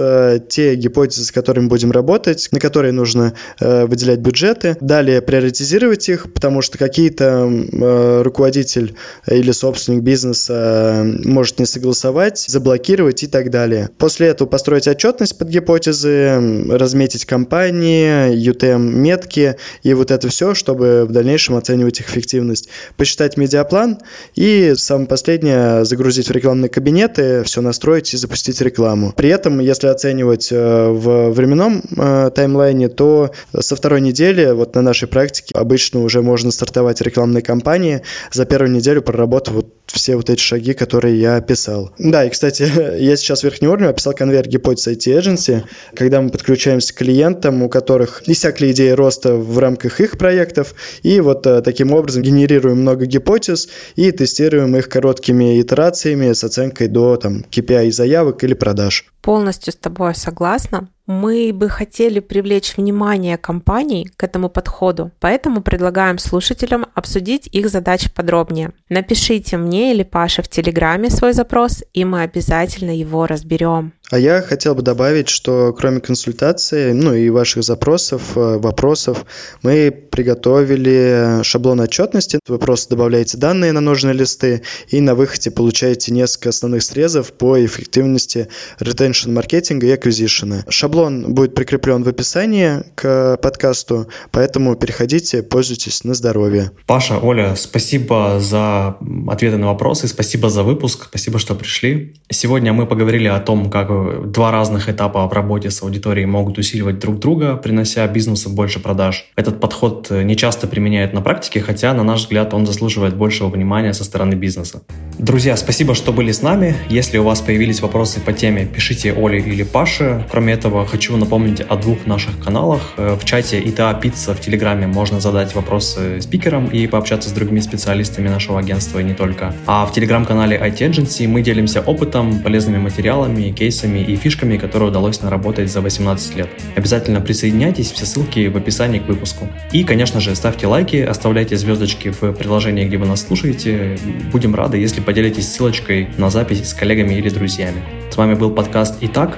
те 0.50 0.76
гипотезы, 0.76 1.26
с 1.26 1.32
которыми 1.32 1.68
будем 1.68 1.92
работать, 1.92 2.50
на 2.52 2.60
которые 2.60 2.92
нужно 2.94 3.34
выделять 3.60 4.20
бюджеты. 4.20 4.76
Далее 4.82 5.22
приоритизировать 5.22 6.10
их, 6.10 6.34
потому 6.34 6.62
что 6.62 6.80
какие-то 6.80 8.24
руководитель 8.24 8.96
или 9.28 9.52
собственник 9.52 10.02
бизнеса 10.02 10.53
Э, 10.54 11.04
может 11.04 11.60
не 11.60 11.66
согласовать, 11.66 12.38
заблокировать 12.38 13.24
и 13.24 13.28
так 13.28 13.50
далее. 13.50 13.90
После 13.98 14.28
этого 14.28 14.48
построить 14.48 14.88
отчетность 14.88 15.38
под 15.38 15.50
гипотезы, 15.50 16.66
разметить 16.70 17.26
компании, 17.26 18.32
UTM-метки 18.36 19.56
и 19.82 19.94
вот 19.94 20.12
это 20.12 20.28
все, 20.30 20.54
чтобы 20.54 21.06
в 21.06 21.12
дальнейшем 21.12 21.56
оценивать 21.56 22.00
их 22.00 22.10
эффективность. 22.10 22.70
Посчитать 22.98 23.38
медиаплан 23.38 24.00
и 24.36 24.74
самое 24.76 25.08
последнее 25.08 25.86
загрузить 25.86 26.28
в 26.28 26.32
рекламные 26.32 26.70
кабинеты, 26.70 27.44
все 27.44 27.62
настроить 27.62 28.14
и 28.14 28.18
запустить 28.18 28.62
рекламу. 28.62 29.12
При 29.16 29.30
этом, 29.30 29.60
если 29.60 29.88
оценивать 29.88 30.50
э, 30.52 30.90
в 30.90 31.32
временном 31.32 31.84
э, 31.98 32.32
таймлайне, 32.36 32.90
то 32.90 33.32
со 33.58 33.76
второй 33.76 34.02
недели, 34.02 34.52
вот 34.52 34.76
на 34.76 34.82
нашей 34.82 35.08
практике, 35.08 35.56
обычно 35.56 36.02
уже 36.02 36.22
можно 36.22 36.52
стартовать 36.52 37.02
рекламные 37.02 37.42
кампании, 37.42 38.04
за 38.32 38.46
первую 38.46 38.72
неделю 38.72 39.02
проработав 39.02 39.56
вот 39.56 39.68
все 39.88 40.16
вот 40.16 40.30
эти 40.30 40.40
шаги, 40.44 40.74
которые 40.74 41.20
я 41.20 41.38
описал. 41.38 41.92
Да, 41.98 42.26
и, 42.26 42.30
кстати, 42.30 42.64
я 43.00 43.16
сейчас 43.16 43.42
в 43.42 43.44
верхнем 43.44 43.72
уровне 43.72 43.88
описал 43.88 44.14
конвейер 44.14 44.48
гипотез 44.48 44.88
IT 44.88 45.20
Agency, 45.20 45.64
когда 45.96 46.22
мы 46.22 46.30
подключаемся 46.30 46.94
к 46.94 46.98
клиентам, 46.98 47.64
у 47.64 47.70
которых 47.70 48.24
иссякли 48.28 48.72
идеи 48.72 48.92
роста 48.92 49.36
в 49.36 49.58
рамках 49.60 50.00
их 50.02 50.18
проектов, 50.18 50.76
и 51.02 51.20
вот 51.20 51.48
э, 51.48 51.62
таким 51.62 51.94
образом 51.94 52.22
генерируем 52.24 52.82
много 52.82 53.06
гипотез 53.06 53.70
и 53.96 54.12
тестируем 54.12 54.76
их 54.76 54.90
короткими 54.90 55.62
итерациями 55.62 56.34
с 56.34 56.44
оценкой 56.44 56.88
до 56.88 57.18
там, 57.18 57.46
KPI 57.50 57.92
заявок 57.92 58.44
или 58.44 58.54
продаж. 58.54 59.06
Полностью 59.22 59.74
с 59.74 59.78
тобой 59.78 60.16
согласна. 60.16 60.90
Мы 61.06 61.52
бы 61.54 61.68
хотели 61.68 62.20
привлечь 62.20 62.78
внимание 62.78 63.38
компаний 63.38 64.10
к 64.16 64.24
этому 64.24 64.48
подходу, 64.48 65.12
поэтому 65.20 65.62
предлагаем 65.62 66.18
слушателям 66.18 66.86
обсудить 66.94 67.48
их 67.48 67.70
задачи 67.70 68.10
подробнее. 68.10 68.72
Напишите 68.88 69.58
мне 69.58 69.94
или 69.94 70.04
Паше 70.04 70.42
в 70.42 70.48
Телеграме 70.48 71.10
свой 71.10 71.34
запрос, 71.34 71.84
и 71.94 72.06
мы 72.06 72.22
обязательно 72.22 72.92
его 72.92 73.28
разберем. 73.28 73.92
А 74.12 74.20
я 74.20 74.42
хотел 74.42 74.76
бы 74.76 74.82
добавить, 74.82 75.30
что 75.30 75.74
кроме 75.74 76.02
консультации, 76.02 76.92
ну 76.92 77.14
и 77.14 77.30
ваших 77.30 77.64
запросов, 77.64 78.36
э, 78.36 78.58
вопросов, 78.58 79.26
мы 79.62 79.92
приготовили 79.92 81.42
шаблон 81.44 81.80
отчетности. 81.80 82.40
Вы 82.48 82.60
просто 82.60 82.92
добавляете 82.92 83.38
данные 83.38 83.72
на 83.72 83.80
нужные 83.80 84.14
листы 84.14 84.62
и 84.90 85.00
на 85.00 85.16
выходе 85.16 85.52
получаете 85.52 86.14
несколько 86.14 86.50
основных 86.50 86.84
срезов 86.84 87.32
по 87.32 87.66
эффективности 87.66 88.50
retention 88.80 89.32
маркетинга 89.32 89.88
и 89.88 89.96
acquisition. 89.96 90.64
Шаблон 90.70 91.34
будет 91.34 91.56
прикреплен 91.56 92.04
в 92.04 92.08
описании 92.10 92.84
к 92.96 93.38
подкасту, 93.38 94.10
поэтому 94.32 94.76
переходите, 94.76 95.44
пользуйтесь 95.44 96.04
на 96.04 96.14
здоровье. 96.14 96.72
Паша, 96.88 97.20
Оля, 97.20 97.56
спасибо 97.56 98.40
за 98.42 98.98
ответы 99.30 99.58
на 99.58 99.68
вопросы, 99.68 100.10
спасибо 100.10 100.50
за 100.50 100.64
выпуск, 100.64 101.06
спасибо, 101.10 101.40
что 101.40 101.56
пришли. 101.56 102.16
Сегодня 102.30 102.74
мы 102.74 102.86
поговорили 102.86 103.28
о 103.28 103.40
том, 103.40 103.70
как 103.70 103.93
два 104.26 104.52
разных 104.52 104.90
этапа 104.90 105.28
в 105.28 105.34
работе 105.34 105.70
с 105.70 105.84
аудиторией 105.84 106.26
могут 106.26 106.58
усиливать 106.58 107.00
друг 107.00 107.20
друга, 107.20 107.56
принося 107.56 108.08
бизнесу 108.08 108.50
больше 108.50 108.80
продаж. 108.80 109.26
Этот 109.36 109.60
подход 109.60 110.08
э, 110.10 110.24
не 110.24 110.36
часто 110.36 110.68
применяют 110.68 111.14
на 111.14 111.22
практике, 111.22 111.62
хотя, 111.62 111.94
на 111.94 112.04
наш 112.04 112.22
взгляд, 112.22 112.54
он 112.54 112.66
заслуживает 112.66 113.16
большего 113.16 113.50
внимания 113.50 113.94
со 113.94 114.04
стороны 114.04 114.36
бизнеса. 114.36 114.82
Друзья, 115.20 115.56
спасибо, 115.58 115.96
что 115.96 116.12
были 116.12 116.32
с 116.32 116.42
нами. 116.42 116.76
Если 116.90 117.18
у 117.18 117.24
вас 117.24 117.42
появились 117.42 117.82
вопросы 117.82 118.20
по 118.20 118.34
теме, 118.34 118.66
пишите 118.66 119.14
Оле 119.14 119.40
или 119.40 119.64
Паше. 119.64 120.26
Кроме 120.32 120.54
этого, 120.54 120.86
хочу 120.86 121.16
напомнить 121.18 121.62
о 121.62 121.76
двух 121.76 122.06
наших 122.06 122.40
каналах. 122.40 122.94
Э, 122.98 123.18
в 123.20 123.26
чате 123.26 123.60
ИТА 123.60 123.94
Пицца 123.94 124.34
в 124.34 124.42
Телеграме 124.42 124.88
можно 124.88 125.20
задать 125.20 125.56
вопросы 125.56 126.22
спикерам 126.22 126.68
и 126.68 126.88
пообщаться 126.88 127.30
с 127.30 127.32
другими 127.32 127.60
специалистами 127.60 128.30
нашего 128.30 128.60
агентства 128.60 129.00
и 129.00 129.04
не 129.04 129.14
только. 129.14 129.54
А 129.66 129.86
в 129.86 129.94
Телеграм-канале 129.94 130.58
IT 130.58 130.90
Agency 130.90 131.28
мы 131.28 131.42
делимся 131.42 131.82
опытом, 131.82 132.40
полезными 132.40 132.78
материалами, 132.78 133.52
кейсами 133.52 133.83
сервисами 133.84 134.00
и 134.00 134.16
фишками, 134.16 134.58
которые 134.58 134.90
удалось 134.90 135.22
наработать 135.22 135.72
за 135.72 135.82
18 135.82 136.36
лет. 136.36 136.50
Обязательно 136.76 137.22
присоединяйтесь, 137.22 137.92
все 137.92 138.06
ссылки 138.06 138.48
в 138.48 138.58
описании 138.58 139.00
к 139.00 139.08
выпуску. 139.08 139.48
И, 139.74 139.84
конечно 139.84 140.20
же, 140.20 140.36
ставьте 140.36 140.68
лайки, 140.68 140.98
оставляйте 140.98 141.58
звездочки 141.58 142.12
в 142.12 142.34
приложении, 142.34 142.86
где 142.86 142.98
вы 142.98 143.06
нас 143.06 143.22
слушаете. 143.28 143.98
Будем 144.32 144.56
рады, 144.56 144.78
если 144.78 145.02
поделитесь 145.02 145.48
ссылочкой 145.48 146.08
на 146.18 146.30
запись 146.30 146.70
с 146.70 146.74
коллегами 146.74 147.16
или 147.16 147.30
друзьями. 147.30 147.82
С 148.12 148.18
вами 148.18 148.36
был 148.36 148.52
подкаст 148.52 148.98
«Итак». 149.02 149.38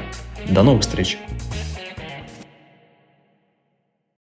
До 0.49 0.63
новых 0.63 0.81
встреч! 0.81 1.17